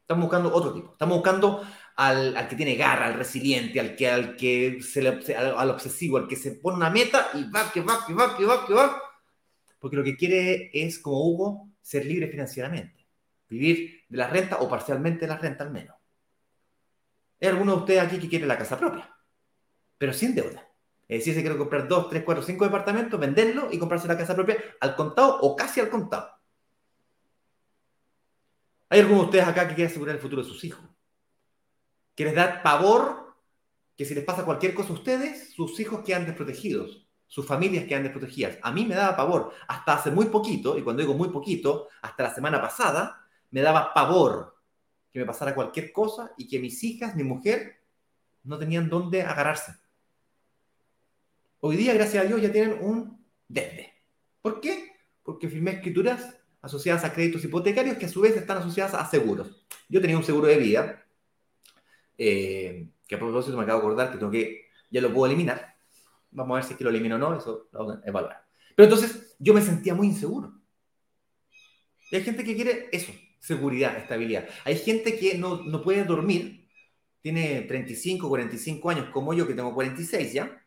[0.00, 0.90] Estamos buscando otro tipo.
[0.90, 5.36] Estamos buscando al, al, que tiene garra, al resiliente, al que, al que se le,
[5.36, 8.36] al, al, obsesivo, al que se pone una meta y va, que va, que va,
[8.36, 9.00] que va, que va.
[9.78, 13.03] Porque lo que quiere es, como Hugo, ser libre financieramente
[13.48, 15.96] vivir de la renta o parcialmente de la renta al menos.
[17.40, 19.14] Hay alguno de ustedes aquí que quiere la casa propia,
[19.98, 20.68] pero sin deuda.
[21.06, 24.34] Es decir, se quiere comprar dos, tres, cuatro, cinco departamentos, venderlo y comprarse la casa
[24.34, 26.30] propia al contado o casi al contado.
[28.88, 30.84] Hay algunos de ustedes acá que quieren asegurar el futuro de sus hijos.
[32.14, 33.24] Que les da pavor
[33.96, 38.02] que si les pasa cualquier cosa a ustedes, sus hijos quedan desprotegidos, sus familias quedan
[38.02, 38.58] desprotegidas.
[38.62, 42.24] A mí me daba pavor hasta hace muy poquito, y cuando digo muy poquito, hasta
[42.24, 43.23] la semana pasada,
[43.54, 44.56] me daba pavor
[45.12, 47.84] que me pasara cualquier cosa y que mis hijas, mi mujer,
[48.42, 49.76] no tenían dónde agarrarse.
[51.60, 53.94] Hoy día, gracias a Dios, ya tienen un desde.
[54.42, 54.90] ¿Por qué?
[55.22, 59.64] Porque firmé escrituras asociadas a créditos hipotecarios que a su vez están asociadas a seguros.
[59.88, 61.04] Yo tenía un seguro de vida,
[62.18, 65.76] eh, que a propósito me acabo de acordar que tengo que, ya lo puedo eliminar.
[66.32, 68.44] Vamos a ver si es que lo elimino o no, eso lo vamos evaluar.
[68.74, 70.60] Pero entonces yo me sentía muy inseguro.
[72.10, 73.12] Y hay gente que quiere eso,
[73.44, 74.48] seguridad, estabilidad.
[74.64, 76.66] Hay gente que no, no puede dormir,
[77.20, 80.66] tiene 35, 45 años, como yo que tengo 46 ya,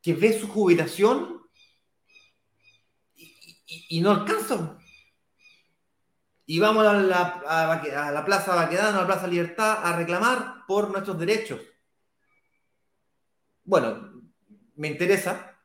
[0.00, 1.42] que ve su jubilación
[3.16, 4.78] y, no alcanza.
[6.46, 10.90] Y vamos a la, a, la Plaza Baquedano, a la Plaza Libertad, a reclamar por
[10.90, 11.60] nuestros derechos.
[13.64, 14.22] Bueno,
[14.76, 15.60] me interesa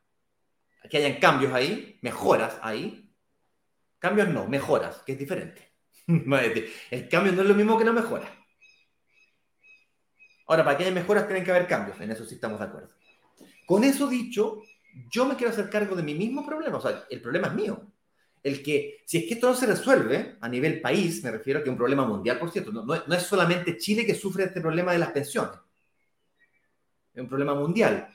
[0.90, 3.14] que hayan cambios ahí, mejoras ahí.
[4.00, 5.69] Cambios no, mejoras, que es diferente.
[6.92, 8.30] El cambio no es lo mismo que la mejora.
[10.48, 12.90] Ahora, para que haya mejoras tienen que haber cambios, en eso sí estamos de acuerdo.
[13.68, 14.64] Con eso dicho,
[15.12, 17.94] yo me quiero hacer cargo de mi mismo problema, o sea, el problema es mío.
[18.42, 21.64] El que, si es que esto no se resuelve a nivel país, me refiero a
[21.64, 24.62] que es un problema mundial, por cierto, no, no es solamente Chile que sufre este
[24.62, 25.60] problema de las pensiones,
[27.14, 28.10] es un problema mundial.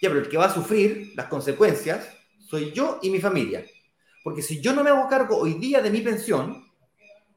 [0.00, 2.08] Ya, pero el que va a sufrir las consecuencias
[2.40, 3.64] soy yo y mi familia.
[4.24, 6.67] Porque si yo no me hago cargo hoy día de mi pensión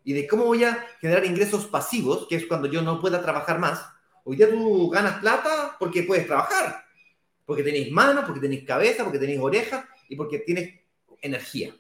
[0.04, 3.60] y de cómo voy a generar ingresos pasivos, que es cuando yo no pueda trabajar
[3.60, 3.86] más,
[4.24, 6.86] hoy día tú ganas plata porque puedes trabajar
[7.52, 10.80] porque tenéis manos, porque tenéis cabeza, porque tenéis orejas y porque tienes
[11.22, 11.76] energía.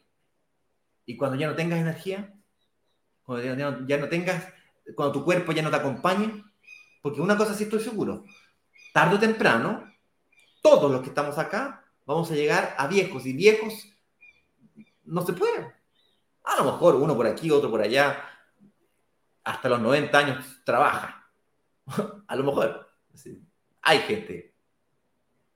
[1.05, 2.33] Y cuando ya no tengas energía,
[3.23, 3.55] cuando
[3.87, 4.47] ya no, tengas,
[4.95, 6.43] cuando tu cuerpo ya no te acompañe,
[7.01, 8.25] porque una cosa sí estoy seguro,
[8.93, 9.89] tarde o temprano,
[10.61, 13.87] todos los que estamos acá vamos a llegar a viejos y viejos
[15.05, 15.71] no se puede.
[16.51, 18.23] A lo mejor uno por aquí, otro por allá,
[19.43, 21.29] hasta los 90 años trabaja.
[22.27, 22.87] a lo mejor.
[23.81, 24.51] Hay gente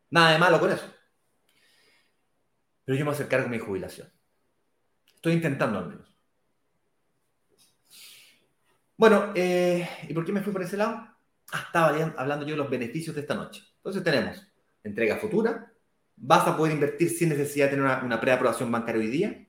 [0.09, 0.85] Nada de malo con eso.
[2.85, 4.09] Pero yo me voy a mi jubilación.
[5.13, 6.15] Estoy intentando al menos.
[8.95, 11.05] Bueno, eh, ¿y por qué me fui por ese lado?
[11.51, 11.87] Ah, estaba
[12.17, 13.61] hablando yo de los beneficios de esta noche.
[13.75, 14.47] Entonces tenemos
[14.83, 15.73] entrega futura,
[16.15, 19.44] vas a poder invertir sin necesidad de tener una, una preaprobación bancaria hoy día,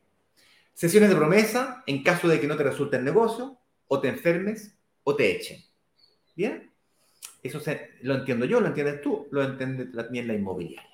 [0.76, 3.58] sesiones de promesa en caso de que no te resulte el negocio,
[3.88, 5.64] o te enfermes, o te echen.
[6.36, 6.70] ¿Bien?
[7.42, 7.62] Eso
[8.02, 10.90] lo entiendo yo, lo entiendes tú, lo entiende también la inmobiliaria.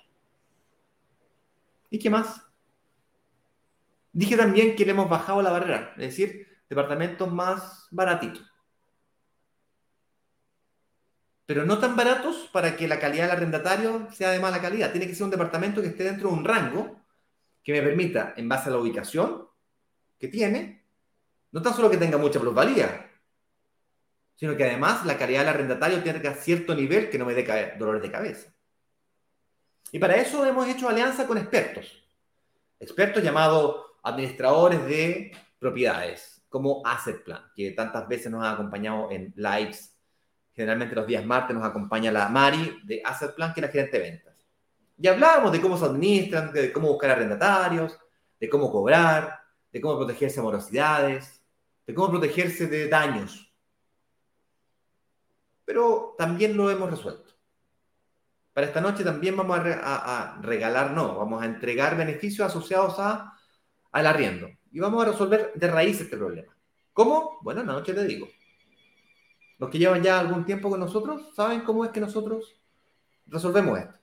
[1.90, 2.42] ¿Y qué más?
[4.12, 8.48] Dije también que le hemos bajado la barrera, es decir, departamentos más baratitos.
[11.44, 14.92] Pero no tan baratos para que la calidad del arrendatario sea de mala calidad.
[14.92, 17.00] Tiene que ser un departamento que esté dentro de un rango
[17.64, 19.50] que me permita, en base a la ubicación
[20.22, 20.84] que tiene,
[21.50, 23.10] no tan solo que tenga mucha plusvalía,
[24.36, 28.02] sino que además la calidad del arrendatario tenga cierto nivel que no me dé dolores
[28.02, 28.54] de cabeza.
[29.90, 32.04] Y para eso hemos hecho alianza con expertos,
[32.78, 39.34] expertos llamados administradores de propiedades, como Asset Plan, que tantas veces nos ha acompañado en
[39.34, 39.98] lives.
[40.54, 43.98] Generalmente los días martes nos acompaña la Mari de Asset Plan, que es la gerente
[43.98, 44.36] de ventas.
[44.96, 47.98] Y hablábamos de cómo se administran, de cómo buscar arrendatarios,
[48.38, 49.41] de cómo cobrar,
[49.72, 51.42] de cómo protegerse de morosidades,
[51.86, 53.52] de cómo protegerse de daños
[55.64, 57.32] pero también lo hemos resuelto.
[58.52, 63.38] Para esta noche también vamos a, regalar, no, vamos a entregar beneficios asociados a,
[63.92, 64.48] al arriendo.
[64.70, 66.54] Y vamos a resolver de raíz este problema.
[66.92, 67.38] ¿Cómo?
[67.40, 68.28] Bueno, en la noche te digo.
[69.58, 72.60] Los que llevan ya algún tiempo con nosotros saben cómo es que nosotros
[73.26, 73.94] resolvemos esto.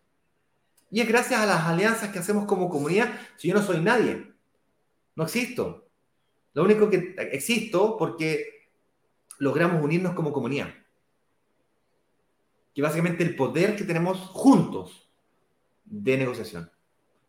[0.89, 3.09] Y es gracias a las alianzas que hacemos como comunidad.
[3.37, 4.33] Si yo no soy nadie,
[5.19, 5.89] no existo.
[6.53, 8.69] Lo único que existo porque
[9.37, 10.73] logramos unirnos como comunidad
[12.73, 15.09] que básicamente el poder que tenemos juntos
[15.83, 16.71] de negociación.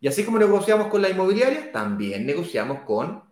[0.00, 3.24] Y así como negociamos con la inmobiliaria, también negociamos con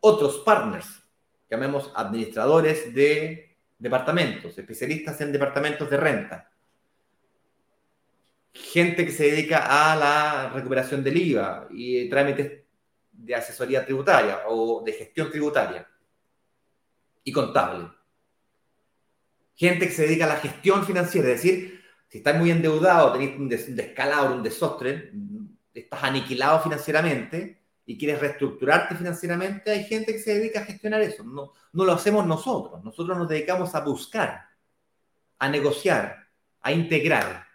[0.00, 1.02] otros partners,
[1.48, 6.50] llamemos administradores de departamentos, especialistas en departamentos de renta,
[8.72, 12.64] gente que se dedica a la recuperación del IVA y trámites
[13.12, 15.86] de asesoría tributaria o de gestión tributaria
[17.24, 17.96] y contable
[19.56, 23.36] gente que se dedica a la gestión financiera, es decir, si estás muy endeudado, tenés
[23.36, 25.12] un, descalabro, un desastre,
[25.74, 31.24] estás aniquilado financieramente y quieres reestructurarte financieramente, hay gente que se dedica a gestionar eso.
[31.24, 32.84] No, no lo hacemos nosotros.
[32.84, 34.46] Nosotros nos dedicamos a buscar,
[35.38, 36.28] a negociar,
[36.60, 37.45] a integrar.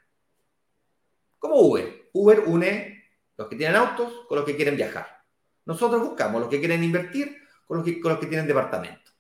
[1.42, 2.10] Como Uber.
[2.14, 3.04] Uber une
[3.36, 5.24] los que tienen autos con los que quieren viajar.
[5.66, 7.36] Nosotros buscamos los que quieren invertir
[7.66, 9.12] con los que, tienen departamento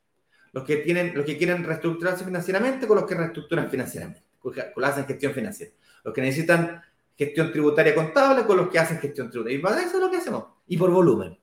[0.51, 4.65] los que, tienen, los que quieren reestructurarse financieramente con los que reestructuran financieramente, con los
[4.65, 5.72] que hacen gestión financiera.
[6.03, 6.82] Los que necesitan
[7.17, 9.57] gestión tributaria contable con los que hacen gestión tributaria.
[9.57, 10.45] Y para eso es lo que hacemos.
[10.67, 11.39] Y por volumen.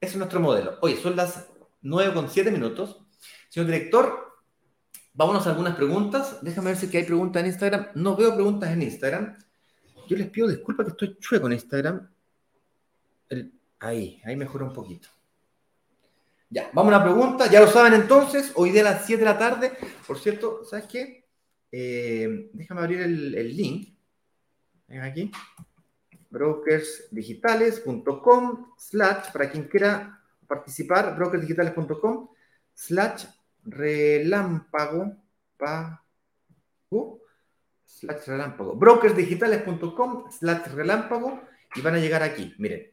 [0.00, 0.78] Ese es nuestro modelo.
[0.80, 1.46] Oye, son las
[1.82, 3.04] 9 con 7 minutos.
[3.48, 4.31] Señor director,
[5.14, 6.38] vámonos a algunas preguntas.
[6.42, 7.88] Déjame ver si hay preguntas en Instagram.
[7.94, 9.38] No veo preguntas en Instagram.
[10.08, 12.08] Yo les pido disculpas que estoy chueco en Instagram.
[13.80, 15.08] ahí, ahí mejora un poquito.
[16.50, 17.50] Ya, vamos a una pregunta.
[17.50, 19.72] Ya lo saben entonces, hoy de las 7 de la tarde.
[20.06, 21.24] Por cierto, ¿sabes qué?
[21.70, 23.96] Eh, déjame abrir el, link.
[24.86, 25.32] Ven aquí.
[26.28, 32.28] Brokersdigitales.com slash, para quien quiera participar, brokersdigitales.com
[32.74, 33.24] slash
[33.62, 35.16] relámpago
[37.84, 38.74] slash relámpago.
[38.76, 41.40] Brokersdigitales.com slash relámpago
[41.74, 42.54] y van a llegar aquí.
[42.58, 42.92] Miren,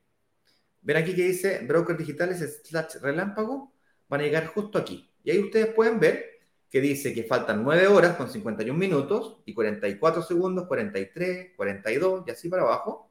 [0.82, 3.74] Ven aquí que dice brokers digitales slash relámpago.
[4.08, 5.12] Van a llegar justo aquí.
[5.24, 6.26] Y ahí ustedes pueden ver
[6.70, 12.32] que dice que faltan 9 horas con 51 minutos y 44 segundos, 43, 42 y
[12.32, 13.10] así para abajo.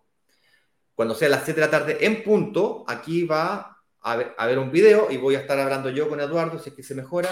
[0.94, 3.77] Cuando sea las 7 de la tarde en punto, aquí va
[4.12, 6.82] a ver, un video y voy a estar hablando yo con Eduardo, si es que
[6.82, 7.28] se mejora,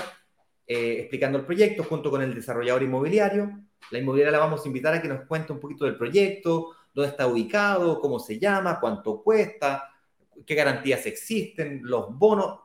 [0.67, 3.61] eh, explicando el proyecto junto con el desarrollador inmobiliario.
[3.91, 7.11] La inmobiliaria la vamos a invitar a que nos cuente un poquito del proyecto, dónde
[7.11, 9.91] está ubicado, cómo se llama, cuánto cuesta,
[10.45, 12.61] qué garantías existen, los bonos,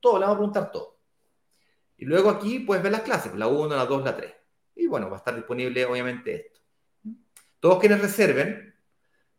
[0.00, 0.98] todo, le vamos a preguntar todo.
[1.98, 4.32] Y luego aquí puedes ver las clases, la 1, la 2, la 3.
[4.76, 6.60] Y bueno, va a estar disponible obviamente esto.
[7.60, 8.74] Todos quienes reserven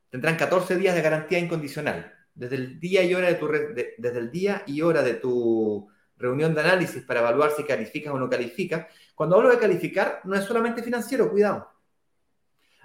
[0.09, 2.12] tendrán 14 días de garantía incondicional.
[2.35, 6.53] Desde el día y hora de tu, desde el día y hora de tu reunión
[6.53, 8.87] de análisis para evaluar si calificas o no calificas.
[9.13, 11.69] Cuando hablo de calificar, no es solamente financiero, cuidado.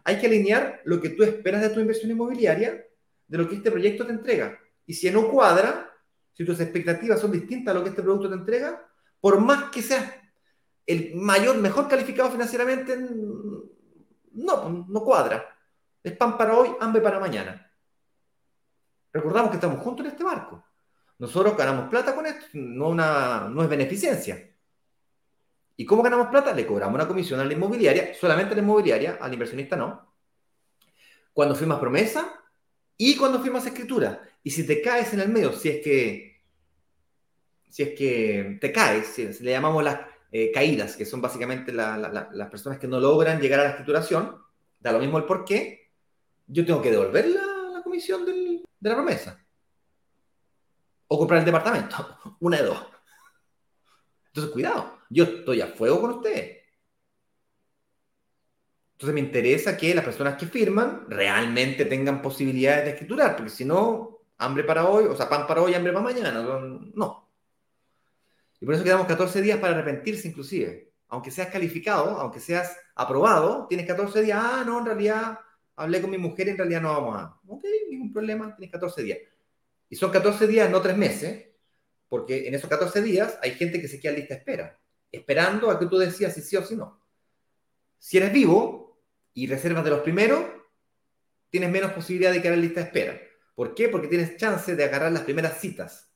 [0.05, 2.85] Hay que alinear lo que tú esperas de tu inversión inmobiliaria
[3.27, 4.59] de lo que este proyecto te entrega.
[4.87, 5.91] Y si no cuadra,
[6.33, 8.87] si tus expectativas son distintas a lo que este producto te entrega,
[9.21, 10.15] por más que seas
[10.87, 12.97] el mayor, mejor calificado financieramente,
[14.33, 15.45] no, no cuadra.
[16.03, 17.68] Es pan para hoy, hambre para mañana.
[19.13, 20.65] Recordamos que estamos juntos en este barco.
[21.19, 24.55] Nosotros ganamos plata con esto, no, una, no es beneficencia.
[25.77, 26.53] ¿Y cómo ganamos plata?
[26.53, 30.13] Le cobramos una comisión a la inmobiliaria, solamente a la inmobiliaria, al inversionista no.
[31.33, 32.41] Cuando firmas promesa
[32.97, 34.23] y cuando firmas escritura.
[34.43, 36.43] Y si te caes en el medio, si es que,
[37.69, 40.01] si es que te caes, si, le llamamos las
[40.33, 44.37] eh, caídas, que son básicamente las personas que no logran llegar a la escrituración,
[44.81, 45.91] da lo mismo el por qué,
[46.47, 48.27] yo tengo que devolver la, comisión
[48.81, 49.45] de la promesa
[51.09, 52.19] o comprar el departamento.
[52.41, 52.87] Una de dos.
[54.29, 56.59] Entonces, cuidado, yo estoy a fuego con usted.
[58.93, 63.65] Entonces me interesa que las personas que firman realmente tengan posibilidades de escriturar, porque si
[63.65, 66.43] no, hambre para hoy, o sea, pan para hoy, hambre para mañana.
[66.95, 67.31] No.
[68.61, 70.93] Y por eso quedamos 14 días para arrepentirse inclusive.
[71.11, 74.39] Aunque seas calificado, aunque seas aprobado, tienes 14 días.
[74.43, 75.39] Ah, no, en realidad
[75.77, 77.41] hablé con mi mujer y en realidad no vamos a...
[77.99, 79.19] ningún problema, tienes 14 días.
[79.89, 81.47] Y son 14 días, no 3 meses,
[82.09, 84.79] porque en esos 14 días hay gente que se queda lista espera,
[85.11, 87.03] esperando a que tú decías si sí o si no.
[87.99, 89.01] Si eres vivo
[89.35, 90.45] y reservas de los primeros,
[91.51, 93.21] tienes menos posibilidad de quedar lista espera.
[93.55, 93.89] ¿Por qué?
[93.89, 96.13] Porque tienes chance de agarrar las primeras citas,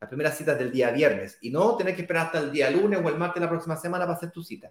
[0.00, 3.00] las primeras citas del día viernes, y no tener que esperar hasta el día lunes
[3.02, 4.70] o el martes de la próxima semana para hacer tu cita.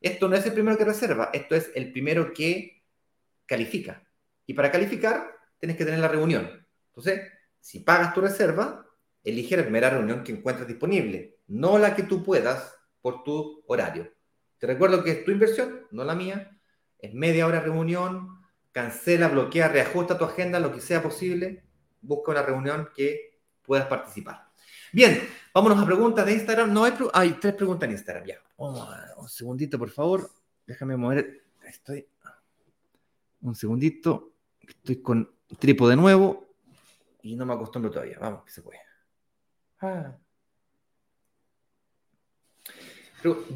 [0.00, 2.82] Esto no es el primero que reserva, esto es el primero que
[3.46, 4.04] califica.
[4.46, 5.30] Y para calificar,
[5.62, 6.66] tienes que tener la reunión.
[6.88, 7.22] Entonces,
[7.60, 8.84] si pagas tu reserva,
[9.22, 14.12] elige la primera reunión que encuentres disponible, no la que tú puedas por tu horario.
[14.58, 16.58] Te recuerdo que es tu inversión, no la mía.
[16.98, 18.40] Es media hora reunión,
[18.72, 21.62] cancela, bloquea, reajusta tu agenda, lo que sea posible.
[22.00, 24.48] Busca una reunión que puedas participar.
[24.92, 26.72] Bien, vámonos a preguntas de Instagram.
[26.72, 28.24] No hay, hay tres preguntas en Instagram.
[28.26, 30.28] Ya, un segundito, por favor.
[30.66, 31.44] Déjame mover.
[31.68, 32.04] Estoy.
[33.42, 34.32] Un segundito.
[34.60, 35.30] Estoy con
[35.88, 36.48] de nuevo
[37.22, 38.18] y no me acostumbro todavía.
[38.20, 38.80] Vamos, que se puede.
[39.80, 40.16] Ah.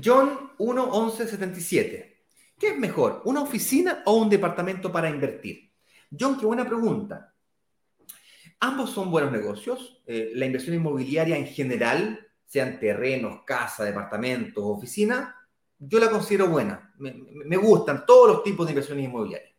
[0.03, 2.25] John 11177.
[2.59, 5.73] ¿Qué es mejor, una oficina o un departamento para invertir?
[6.19, 7.35] John, qué buena pregunta.
[8.61, 10.03] Ambos son buenos negocios.
[10.07, 15.37] Eh, la inversión inmobiliaria en general, sean terrenos, casa, departamentos, oficina,
[15.79, 16.95] yo la considero buena.
[16.99, 19.56] Me, me, gustan todos los tipos de inversiones inmobiliarias.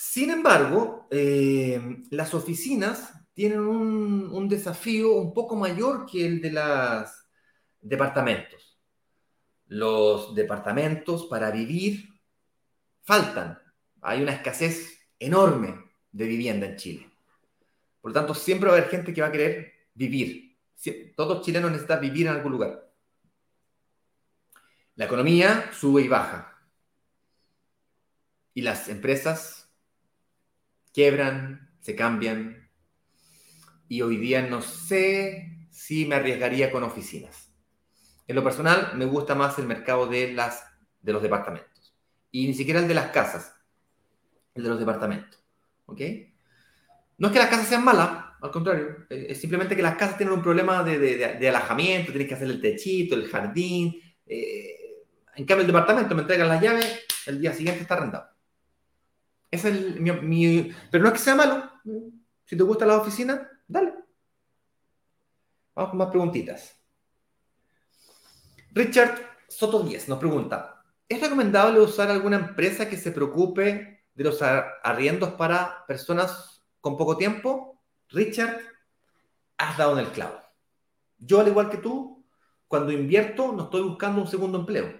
[0.00, 7.10] Sin embargo, eh, las oficinas tienen un, desafío un poco mayor que el de los
[7.80, 8.78] departamentos.
[9.66, 12.10] Los departamentos para vivir
[13.02, 13.58] faltan.
[14.00, 15.74] Hay una escasez enorme
[16.12, 17.10] de vivienda en Chile.
[18.00, 20.56] Por lo tanto, siempre va a haber gente que va a querer vivir.
[21.16, 22.88] Todos chilenos necesitan vivir en algún lugar.
[24.94, 26.56] La economía sube y baja.
[28.54, 29.57] Y las empresas
[30.92, 32.70] quiebran, se cambian.
[33.88, 37.52] Y hoy día no sé si me arriesgaría con oficinas.
[38.26, 40.64] En lo personal, me gusta más el mercado de, las,
[41.00, 41.94] de los departamentos.
[42.30, 43.54] Y ni siquiera el de las casas,
[44.54, 45.42] el de los departamentos.
[45.86, 46.00] ¿Ok?
[47.16, 50.34] No es que las casas sean malas, al contrario, es simplemente que las casas tienen
[50.34, 54.00] un problema de, de, alajamiento, tienes que hacer el techito, el jardín.
[54.26, 54.76] Eh,
[55.34, 58.28] en cambio, el departamento me entregan las llaves, el día siguiente está arrendado.
[59.50, 61.70] Es el, mi, pero no es que sea malo.
[62.44, 63.94] Si te gusta la oficina, dale.
[65.74, 66.78] Vamos con más preguntitas.
[68.72, 69.18] Richard
[69.48, 75.32] Soto 10 nos pregunta, ¿es recomendable usar alguna empresa que se preocupe de los arriendos
[75.32, 77.82] para personas con poco tiempo?
[78.10, 78.60] Richard,
[79.56, 80.40] has dado en el clavo.
[81.18, 82.24] Yo, al igual que tú,
[82.66, 84.92] cuando invierto no estoy buscando un segundo empleo.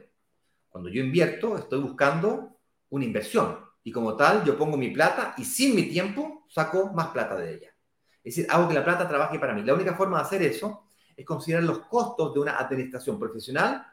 [0.68, 3.67] Cuando yo invierto estoy buscando una inversión.
[3.88, 7.54] Y como tal, yo pongo mi plata y sin mi tiempo saco más plata de
[7.54, 7.74] ella.
[8.22, 9.62] Es decir, hago que la plata trabaje para mí.
[9.62, 13.86] La única forma de hacer eso es considerar los costos de una administración profesional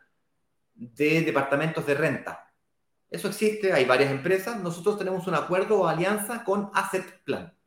[0.74, 2.52] de departamentos de renta.
[3.10, 4.60] Eso existe, hay varias empresas.
[4.60, 7.58] Nosotros tenemos un acuerdo o alianza con Asset Plan.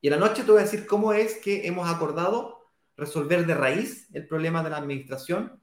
[0.00, 2.60] Y en la noche te voy a decir cómo es que hemos acordado
[2.96, 5.60] resolver de raíz el problema de la administración,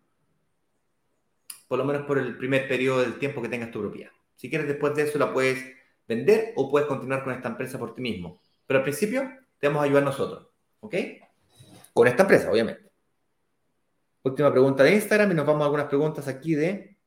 [1.69, 4.11] por lo menos por el primer periodo del tiempo que tengas tu propiedad.
[4.35, 5.63] Si quieres, después de eso la puedes
[6.07, 8.41] vender o puedes continuar con esta empresa por ti mismo.
[8.65, 9.29] Pero al principio
[9.59, 10.47] te vamos a ayudar nosotros,
[10.79, 10.95] ¿ok?
[11.93, 12.91] Con esta empresa, obviamente.
[14.23, 16.97] Última pregunta de Instagram y nos vamos a algunas preguntas aquí de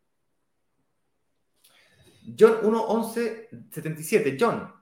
[2.39, 4.37] John 11177.
[4.39, 4.72] John,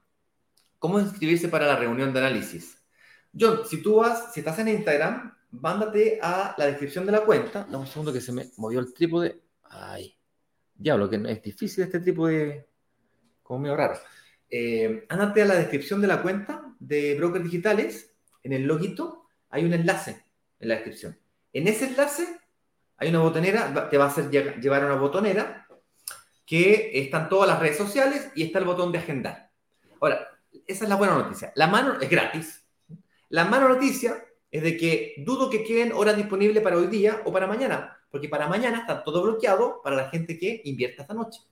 [0.78, 2.82] ¿cómo inscribirse para la reunión de análisis?
[3.38, 7.64] John, si tú vas, si estás en Instagram, mándate a la descripción de la cuenta.
[7.64, 9.42] Dame un segundo que se me movió el trípode.
[9.64, 10.15] Ay,
[10.78, 12.66] diablo, que es difícil este trípode,
[13.42, 13.98] como medio raro.
[14.48, 18.14] Eh, ándate a la descripción de la cuenta de Brokers Digitales.
[18.42, 20.24] En el loguito hay un enlace
[20.60, 21.18] en la descripción.
[21.52, 22.26] En ese enlace
[22.96, 25.66] hay una botonera, te va a hacer llevar a una botonera
[26.44, 29.50] que están todas las redes sociales y está el botón de agendar.
[30.00, 30.28] Ahora,
[30.66, 31.52] esa es la buena noticia.
[31.56, 32.64] La mano es gratis.
[33.28, 37.32] La mala noticia es de que dudo que queden horas disponibles para hoy día o
[37.32, 41.42] para mañana, porque para mañana está todo bloqueado para la gente que invierta esta noche.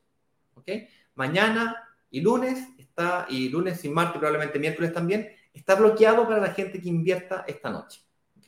[0.55, 0.67] ¿Ok?
[1.15, 1.77] Mañana
[2.11, 6.81] y lunes está, y lunes y martes, probablemente miércoles también, está bloqueado para la gente
[6.81, 8.01] que invierta esta noche.
[8.39, 8.47] ¿Ok?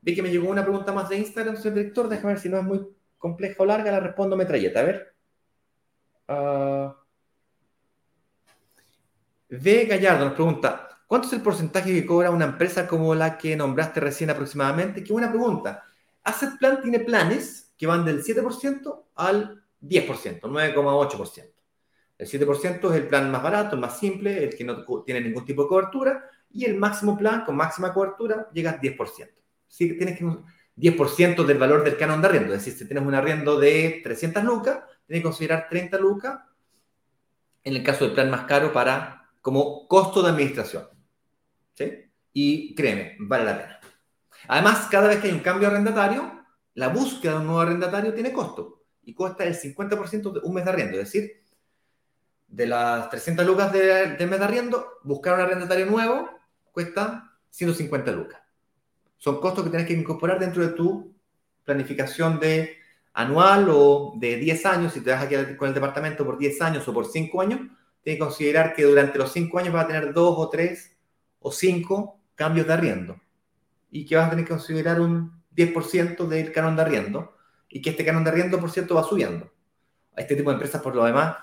[0.00, 2.08] Vi que me llegó una pregunta más de Instagram, señor director.
[2.08, 2.86] Déjame ver si no es muy
[3.18, 3.90] compleja o larga.
[3.90, 4.78] La respondo metralleta.
[4.78, 5.14] A ver.
[6.28, 6.92] Uh...
[9.48, 9.86] V.
[9.86, 13.98] Gallardo nos pregunta: ¿Cuánto es el porcentaje que cobra una empresa como la que nombraste
[13.98, 15.02] recién aproximadamente?
[15.02, 15.82] Qué buena pregunta.
[16.24, 21.50] Asset Plan tiene planes que van del 7% al 10%, 9,8%.
[22.16, 25.44] El 7% es el plan más barato, el más simple, el que no tiene ningún
[25.44, 29.28] tipo de cobertura, y el máximo plan con máxima cobertura llega al 10%
[29.74, 30.24] sí tienes que
[30.76, 32.54] 10% del valor del canon de arriendo.
[32.54, 36.38] Es decir, si tienes un arriendo de 300 lucas, tienes que considerar 30 lucas
[37.64, 40.84] en el caso del plan más caro para como costo de administración.
[42.32, 43.80] Y créeme, vale la pena.
[44.48, 48.32] Además, cada vez que hay un cambio arrendatario, la búsqueda de un nuevo arrendatario tiene
[48.32, 50.98] costo y cuesta el 50% de un mes de arriendo.
[50.98, 51.42] Es decir,
[52.48, 56.30] de las 300 lucas del mes de arriendo, buscar un arrendatario nuevo
[56.72, 58.40] cuesta 150 lucas.
[59.16, 61.14] Son costos que tienes que incorporar dentro de tu
[61.64, 62.76] planificación de
[63.14, 64.92] anual o de 10 años.
[64.92, 67.60] Si te vas a quedar con el departamento por 10 años o por 5 años,
[68.02, 70.96] tienes que considerar que durante los 5 años vas a tener 2 o 3
[71.40, 73.20] o 5 cambios de arriendo.
[73.94, 77.36] Y que vas a tener que considerar un 10% del canon de arriendo.
[77.68, 79.52] Y que este canon de arriendo, por cierto, va subiendo.
[80.16, 81.36] Este tipo de empresas, por lo demás,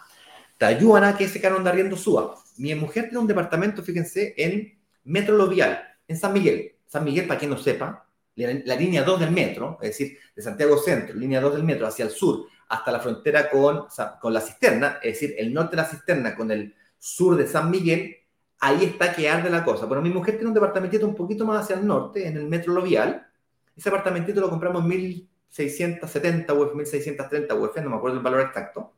[0.58, 2.36] te ayudan a que ese canon de arriendo suba.
[2.58, 6.76] Mi mujer tiene un departamento, fíjense, en Metro Lovial, en San Miguel.
[6.88, 10.78] San Miguel, para quien no sepa, la, línea 2 del metro, es decir, de Santiago
[10.78, 13.86] Centro, línea 2 del metro hacia el sur, hasta la frontera con,
[14.20, 17.70] con la cisterna, es decir, el norte de la cisterna con el sur de San
[17.70, 18.18] Miguel,
[18.62, 19.86] ahí está que arde la cosa.
[19.88, 22.74] Bueno, mi mujer tiene un departamentito un poquito más hacia el norte, en el metro
[22.74, 23.28] Lovial.
[23.76, 28.94] Ese apartamentito lo compramos en 1670 UF, 1630 UF, no me acuerdo el valor exacto.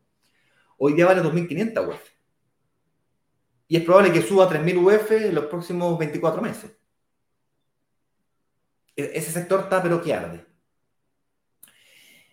[0.78, 2.02] Hoy día vale 2500 UF.
[3.70, 6.72] Y es probable que suba a 3000 UF en los próximos 24 meses.
[8.96, 10.46] E-, ese sector está pero que arde.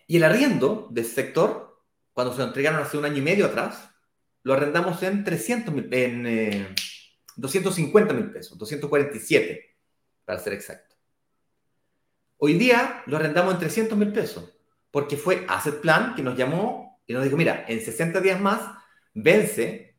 [0.05, 3.45] Y el arriendo de ese sector, cuando se lo entregaron hace un año y medio
[3.45, 3.89] atrás,
[4.43, 6.75] lo arrendamos en 300 en
[7.35, 9.75] 250 eh, mil pesos, 247
[10.25, 10.95] para ser exacto.
[12.37, 14.57] Hoy día lo arrendamos en 300 mil pesos,
[14.89, 18.61] porque fue Asset Plan que nos llamó y nos dijo, mira, en 60 días más
[19.13, 19.95] vence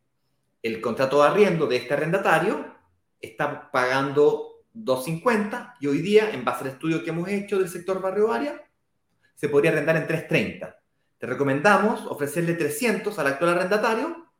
[0.63, 2.75] el contrato de arriendo de este arrendatario,
[3.21, 8.01] está pagando 250 y hoy día, en base al estudio que hemos hecho del sector
[8.01, 8.63] barrio área,
[9.35, 10.79] se podría arrendar en 330.
[11.19, 14.33] Te recomendamos ofrecerle 300 al actual arrendatario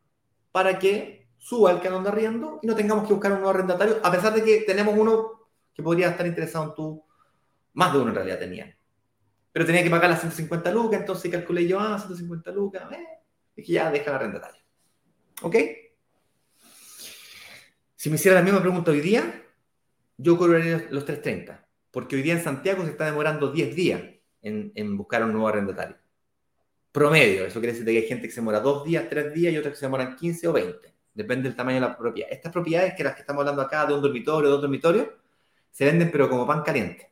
[0.51, 3.99] para que suba el canon de arriendo y no tengamos que buscar un nuevo arrendatario,
[4.01, 7.05] a pesar de que tenemos uno que podría estar interesado en tu,
[7.73, 8.79] más de uno en realidad tenía.
[9.51, 13.07] Pero tenía que pagar las 150 lucas, entonces calculé yo, ah, 150 lucas, eh,
[13.57, 14.63] y ya deja el arrendatario.
[15.43, 15.57] ¿Ok?
[17.97, 19.45] Si me hiciera la misma pregunta hoy día,
[20.17, 24.01] yo cobraría los 330, porque hoy día en Santiago se está demorando 10 días
[24.43, 25.97] en, buscar un nuevo arrendatario.
[26.93, 29.59] Promedio, eso quiere decir que hay gente que se demora 2 días, 3 días y
[29.59, 30.92] otras que se demoran 15 o 20.
[31.15, 32.31] Depende del tamaño de la propiedad.
[32.31, 35.09] Estas propiedades, que las que estamos hablando acá, de un dormitorio, de dos dormitorios,
[35.71, 37.11] se venden pero como pan caliente.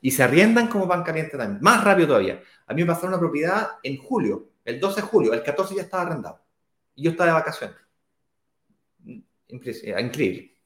[0.00, 1.62] Y se arriendan como pan caliente también.
[1.62, 2.42] Más rápido todavía.
[2.66, 5.82] A mí me pasaron una propiedad en julio, el 12 de julio, el 14 ya
[5.82, 6.40] estaba arrendado.
[6.94, 7.76] Y yo estaba de vacaciones.
[9.48, 10.56] Increíble.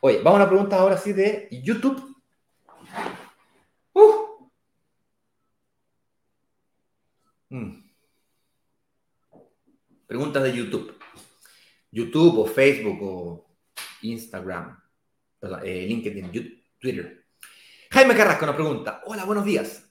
[0.00, 2.14] Oye, vamos a una pregunta ahora sí de YouTube.
[3.92, 4.50] Uh.
[7.48, 7.84] Mm.
[10.06, 11.03] Preguntas de YouTube.
[11.94, 13.46] YouTube o Facebook o
[14.02, 14.76] Instagram.
[15.62, 16.28] Eh, LinkedIn,
[16.80, 17.24] Twitter.
[17.90, 19.88] Jaime Carrasco nos pregunta, hola, buenos días.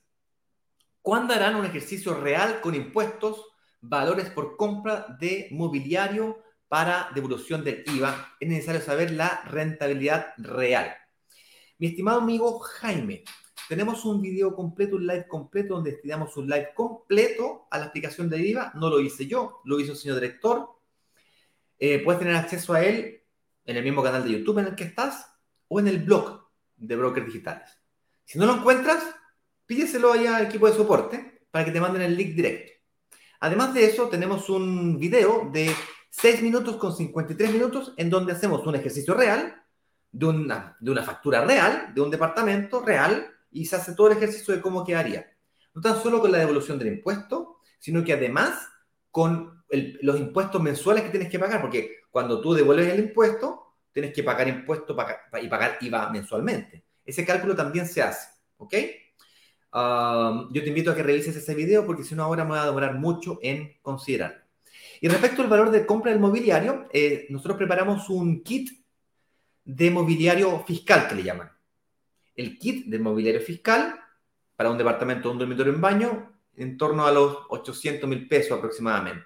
[1.01, 3.45] ¿Cuándo harán un ejercicio real con impuestos,
[3.79, 8.35] valores por compra de mobiliario para devolución del IVA?
[8.37, 10.93] Es necesario saber la rentabilidad real.
[11.77, 13.23] Mi estimado amigo Jaime,
[13.69, 18.29] tenemos un video completo, un live completo, donde destinamos un live completo a la explicación
[18.29, 18.73] del IVA.
[18.75, 20.82] No lo hice yo, lo hizo el señor director.
[21.85, 23.21] Eh, puedes tener acceso a él
[23.65, 25.29] en el mismo canal de YouTube en el que estás
[25.67, 27.77] o en el blog de Brokers Digitales.
[28.23, 29.03] Si no lo encuentras,
[29.65, 32.71] pídeselo allá al equipo de soporte para que te manden el link directo.
[33.41, 35.75] Además de eso, tenemos un video de
[36.09, 39.61] 6 minutos con 53 minutos en donde hacemos un ejercicio real
[40.09, 44.15] de una, de una factura real, de un departamento real, y se hace todo el
[44.15, 45.35] ejercicio de cómo quedaría.
[45.73, 48.69] No tan solo con la devolución del impuesto, sino que además
[49.11, 49.62] con
[50.01, 54.23] los impuestos mensuales que tienes que pagar, porque cuando tú devuelves el impuesto, tienes que
[54.23, 54.95] pagar impuestos
[55.41, 56.83] y pagar IVA mensualmente.
[57.05, 58.73] Ese cálculo también se hace, ¿ok?
[59.73, 62.65] yo te invito a que revises ese video porque si no ahora me voy a
[62.65, 64.45] demorar mucho en considerar.
[65.01, 68.69] Y respecto al valor de compra del mobiliario, eh, nosotros preparamos un kit
[69.65, 71.51] de mobiliario fiscal que le llaman.
[72.35, 73.99] El kit de mobiliario fiscal
[74.55, 79.25] para un departamento un dormitorio en baño en torno a los 800 mil pesos aproximadamente.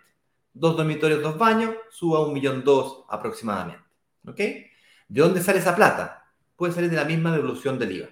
[0.60, 3.84] Dos dormitorios, dos baños, suba un millón dos aproximadamente.
[4.26, 4.38] ¿Ok?
[4.38, 6.18] ¿De dónde sale esa plata?
[6.58, 8.10] puede salir de la misma devolución del IVA.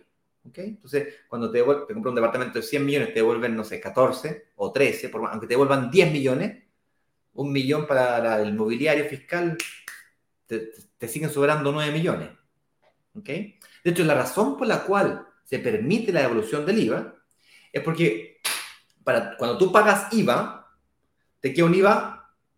[0.47, 0.67] ¿okay?
[0.67, 4.51] Entonces, cuando te, te compras un departamento de 100 millones, te devuelven, no sé, 14
[4.55, 6.63] o 13, por, aunque te devuelvan 10 millones,
[7.33, 9.57] un millón para el mobiliario fiscal,
[10.45, 10.71] te,
[11.07, 12.29] siguen sobrando 9 millones.
[13.15, 13.59] ¿okay?
[13.83, 17.15] De hecho, la razón por la cual se permite la devolución del IVA
[17.73, 18.41] es porque
[19.03, 20.71] para, cuando tú pagas IVA,
[21.39, 22.14] te queda un IVA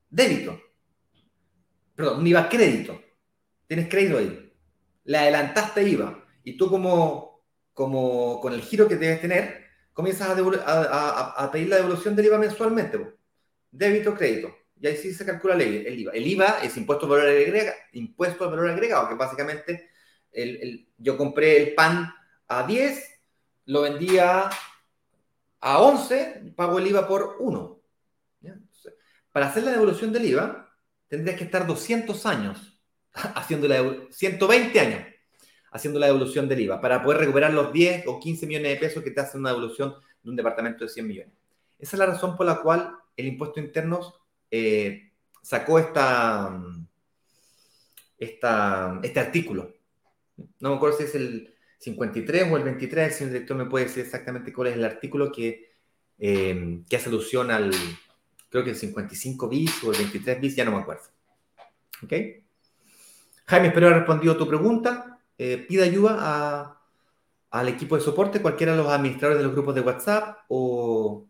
[0.09, 0.59] débito.
[1.95, 3.01] Perdón, un IVA crédito.
[3.67, 4.47] Tienes crédito ahí
[5.07, 7.41] le adelantaste IVA y tú como,
[7.73, 12.99] como con el giro que debes tener, comienzas a, pedir la devolución del IVA mensualmente.
[13.71, 14.53] Débito, crédito.
[14.79, 16.11] Y ahí sí se calcula el, IVA.
[16.11, 19.89] El IVA es impuesto al valor agregado, impuesto al valor agregado, que básicamente
[20.97, 22.13] yo compré el pan
[22.47, 23.21] a 10,
[23.65, 24.49] lo vendía
[25.61, 27.76] a 11, pago el IVA por 1.
[29.37, 30.67] Para hacer la devolución del IVA,
[31.07, 32.81] tendrías que estar 200 años
[33.13, 35.01] haciendo la 120 años
[35.69, 39.03] haciendo la devolución del IVA para poder recuperar los 10 o 15 millones de pesos
[39.03, 41.33] que te hace una devolución de un departamento de 100 millones.
[41.77, 44.11] Esa es la razón por la cual el impuesto interno
[44.49, 45.11] eh,
[45.43, 46.59] sacó esta,
[48.17, 49.71] este artículo.
[50.59, 53.85] No me acuerdo si es el 53 o el 23, si el director me puede
[53.85, 55.73] decir exactamente cuál es el artículo que,
[56.17, 57.69] eh, que hace alusión al,
[58.49, 61.03] creo que el 55 bis o el 23 bis, ya no me acuerdo.
[62.03, 62.13] ¿Ok?
[63.45, 65.19] Jaime, espero haber respondido tu pregunta.
[65.37, 66.81] Eh, pida ayuda
[67.49, 71.27] al equipo de soporte, cualquiera de los administradores de los grupos de WhatsApp o,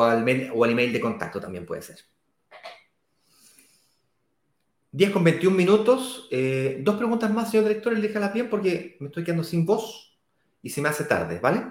[0.00, 1.98] al, email de contacto también puede ser.
[4.92, 6.28] 10 con 21 minutos.
[6.30, 10.16] Eh, dos preguntas más, señor director, elíjalas bien porque me estoy quedando sin voz
[10.62, 11.64] y se me hace tarde, ¿vale?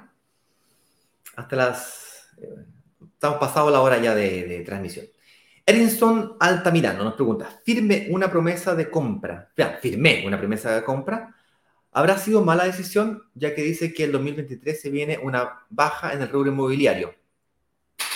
[1.37, 2.29] Hasta las...
[2.37, 2.65] Eh,
[3.13, 5.05] estamos pasado la hora ya de transmisión.
[5.65, 11.33] Edinson Altamirano nos pregunta, firme una promesa de compra, ya, firmé una promesa de compra,
[11.91, 16.21] ¿habrá sido mala decisión ya que dice que el 2023 se viene una baja en
[16.21, 17.15] el rubro inmobiliario?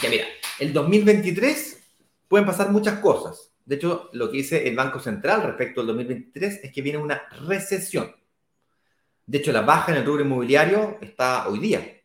[0.01, 0.25] Ya mira,
[0.59, 1.77] el 2023
[2.27, 3.53] pueden pasar muchas cosas.
[3.65, 7.21] De hecho, lo que dice el Banco Central respecto al 2023 es que viene una
[7.47, 8.13] recesión.
[9.25, 12.01] De hecho, la baja en el rubro inmobiliario está hoy día.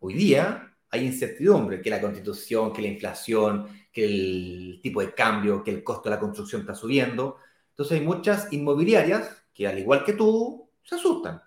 [0.00, 5.64] Hoy día hay incertidumbre, que la constitución, que la inflación, que el tipo de cambio,
[5.64, 7.38] que el costo de la construcción está subiendo.
[7.70, 11.42] Entonces hay muchas inmobiliarias que al igual que tú, se asustan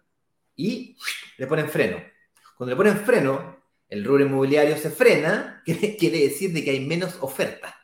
[0.56, 0.98] y
[1.38, 1.98] le ponen freno.
[2.58, 7.18] Cuando le ponen freno, el rubro inmobiliario se frena, quiere decir de que hay menos
[7.22, 7.76] oferta.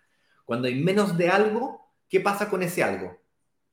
[0.44, 3.22] Cuando hay menos de algo, ¿qué pasa con ese algo?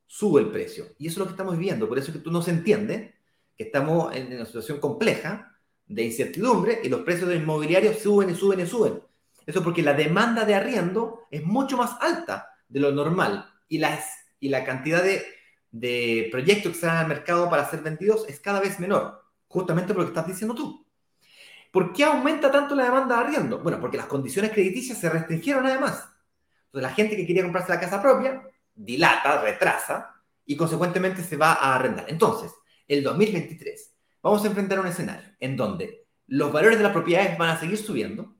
[0.06, 0.88] Sube el precio.
[0.98, 1.88] Y eso es lo que estamos viendo.
[1.88, 3.14] Por eso es que tú no se entiende
[3.56, 5.57] que estamos en una situación compleja
[5.88, 9.02] de incertidumbre y los precios de inmobiliario suben y suben y suben.
[9.46, 14.06] Eso porque la demanda de arriendo es mucho más alta de lo normal y, las,
[14.38, 15.24] y la cantidad de,
[15.70, 20.02] de proyectos que están al mercado para ser vendidos es cada vez menor, justamente por
[20.02, 20.86] lo que estás diciendo tú.
[21.70, 23.58] ¿Por qué aumenta tanto la demanda de arriendo?
[23.58, 26.08] Bueno, porque las condiciones crediticias se restringieron además.
[26.66, 28.42] Entonces la gente que quería comprarse la casa propia
[28.74, 30.14] dilata, retrasa
[30.44, 32.06] y consecuentemente se va a arrendar.
[32.08, 32.52] Entonces,
[32.86, 37.50] el 2023 vamos a enfrentar un escenario en donde los valores de las propiedades van
[37.50, 38.36] a seguir subiendo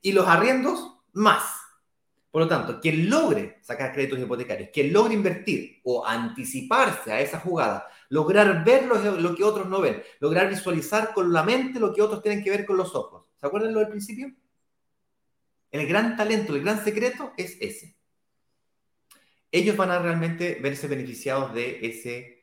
[0.00, 1.60] y los arriendos más.
[2.30, 7.38] Por lo tanto, quien logre sacar créditos hipotecarios, quien logre invertir o anticiparse a esa
[7.38, 12.00] jugada, lograr ver lo, que otros no ven, lograr visualizar con la mente lo que
[12.00, 13.26] otros tienen que ver con los ojos.
[13.36, 14.32] ¿Se acuerdan lo del principio?
[15.70, 17.96] El gran talento, el gran secreto es ese.
[19.50, 22.41] Ellos van a realmente verse beneficiados de ese,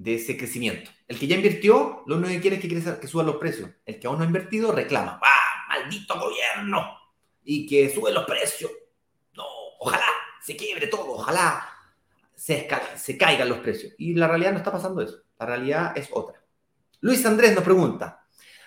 [0.00, 0.90] de ese crecimiento.
[1.06, 3.68] El que ya invirtió, lo único que quiere es que, suban los precios.
[3.84, 5.20] El que aún no ha invertido reclama.
[5.22, 6.96] ¡Ah, maldito gobierno!
[7.44, 8.70] Y que suben los precios.
[9.34, 9.44] No,
[9.78, 10.06] ojalá
[10.40, 11.68] se quiebre todo, ojalá
[12.34, 12.66] se,
[13.18, 13.92] caigan los precios.
[13.98, 15.18] Y la realidad no está pasando eso.
[15.38, 16.42] La realidad es otra.
[17.00, 18.24] Luis Andrés nos pregunta,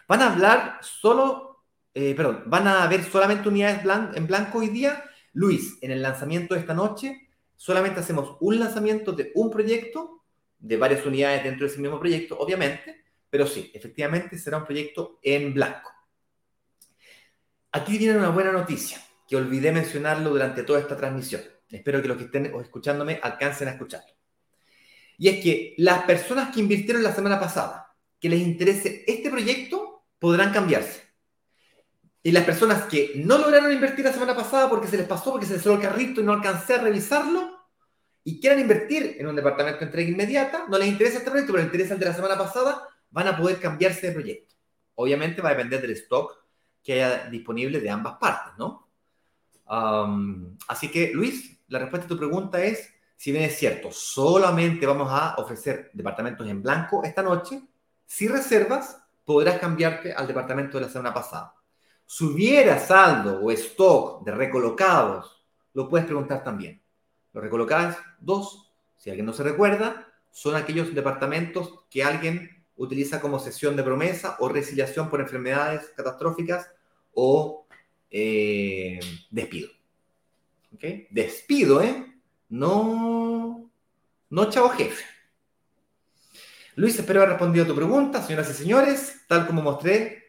[0.08, 1.66] ¿van a hablar solo,
[1.96, 3.82] eh, perdón, van a haber solamente unidades
[4.16, 5.04] en blanco hoy día?
[5.34, 10.23] Luis, en el lanzamiento de esta noche, solamente hacemos un lanzamiento de un proyecto,
[10.64, 15.20] de varias unidades dentro de ese mismo proyecto, obviamente, pero sí, efectivamente será un proyecto
[15.22, 15.92] en blanco.
[17.74, 21.42] Aquí viene una buena noticia, que olvidé mencionarlo durante toda esta transmisión.
[21.70, 24.14] Espero que los que estén escuchándome alcancen a escucharlo.
[25.18, 30.06] Y es que las personas que invirtieron la semana pasada, que les interese este proyecto,
[30.18, 31.02] podrán cambiarse.
[32.22, 35.46] Y las personas que no lograron invertir la semana pasada porque se les pasó, porque
[35.46, 37.53] se les cerró el carrito y no alcancé a revisarlo,
[38.24, 41.64] y quieran invertir en un departamento de entrega inmediata, no les interesa este proyecto, pero
[41.64, 44.56] les interesa el de la semana pasada, van a poder cambiarse de proyecto.
[44.96, 46.44] Obviamente va a depender del stock
[46.84, 48.82] que haya disponible de ambas partes, ¿no?
[50.68, 55.08] así que, Luis, la respuesta a tu pregunta es, si bien es cierto, solamente vamos
[55.10, 57.60] a ofrecer departamentos en blanco esta noche,
[58.06, 61.56] si reservas, podrás cambiarte al departamento de la semana pasada.
[62.06, 65.44] Si hubiera saldo o stock de recolocados,
[65.74, 66.83] lo puedes preguntar también.
[67.34, 73.40] Los recolocados, dos, si alguien no se recuerda, son aquellos departamentos que alguien utiliza como
[73.40, 76.72] sesión de promesa o resiliación por enfermedades catastróficas
[77.14, 77.68] o
[78.10, 79.70] eh, despido.
[81.10, 82.14] Despido, ¿eh?
[82.50, 83.72] No,
[84.30, 85.04] no chavo jefe.
[86.76, 89.22] Luis, espero haber respondido a tu pregunta, señoras y señores.
[89.28, 90.24] Tal como mostré,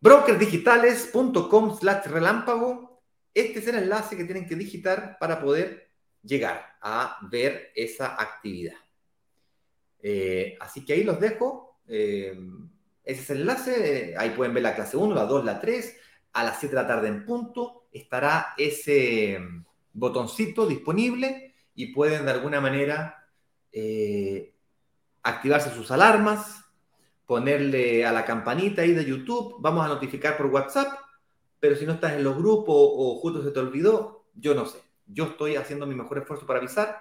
[0.00, 3.02] brokersdigitales.com slash relámpago.
[3.32, 5.83] Este es el enlace que tienen que digitar para poder
[6.24, 8.76] llegar a ver esa actividad.
[10.02, 11.80] Eh, así que ahí los dejo.
[11.86, 12.38] Eh,
[13.04, 14.14] ese es el enlace.
[14.16, 15.96] ahí pueden ver la clase 1, la 2, la 3.
[16.32, 19.38] A las 7 de la tarde en punto estará ese
[19.92, 23.28] botoncito disponible y pueden de alguna manera
[23.72, 24.52] eh,
[25.22, 26.64] activarse sus alarmas,
[27.26, 30.92] ponerle a la campanita ahí de YouTube, vamos a notificar por WhatsApp,
[31.58, 34.83] pero si no estás en los grupos o justo se te olvidó, yo no sé.
[35.06, 37.00] Yo estoy haciendo mi mejor esfuerzo para avisar,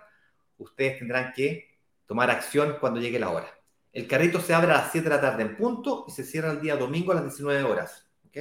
[0.57, 3.47] ustedes tendrán que tomar acción cuando llegue la hora.
[3.91, 6.51] El carrito se abre a las 7 de la tarde en punto y se cierra
[6.51, 8.09] el día domingo a las 19 horas.
[8.25, 8.37] ¿Ok?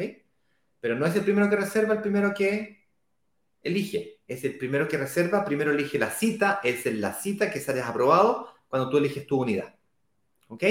[0.81, 2.87] Pero no es el primero que reserva, el primero que
[3.63, 4.21] elige.
[4.27, 8.53] Es el primero que reserva, primero elige la cita, es la cita que sales aprobado
[8.69, 9.75] cuando tú eliges tu unidad.
[10.49, 10.65] ¿Ok?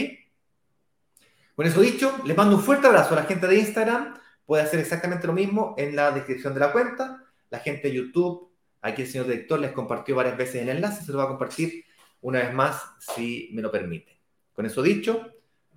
[1.55, 4.19] Con eso dicho, les mando un fuerte abrazo a la gente de Instagram.
[4.45, 7.23] Puede hacer exactamente lo mismo en la descripción de la cuenta.
[7.49, 8.50] La gente de YouTube,
[8.81, 11.85] aquí el señor director les compartió varias veces el enlace, se lo va a compartir
[12.21, 14.19] una vez más si me lo permite.
[14.53, 15.31] Con eso dicho,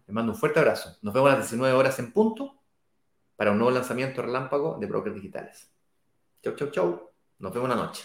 [0.06, 0.96] les mando un fuerte abrazo.
[1.02, 2.60] Nos vemos a las 19 horas en punto
[3.36, 5.70] para un nuevo lanzamiento relámpago de brokers digitales.
[6.42, 7.10] Chau, chau, chau.
[7.38, 8.04] Nos vemos la noche.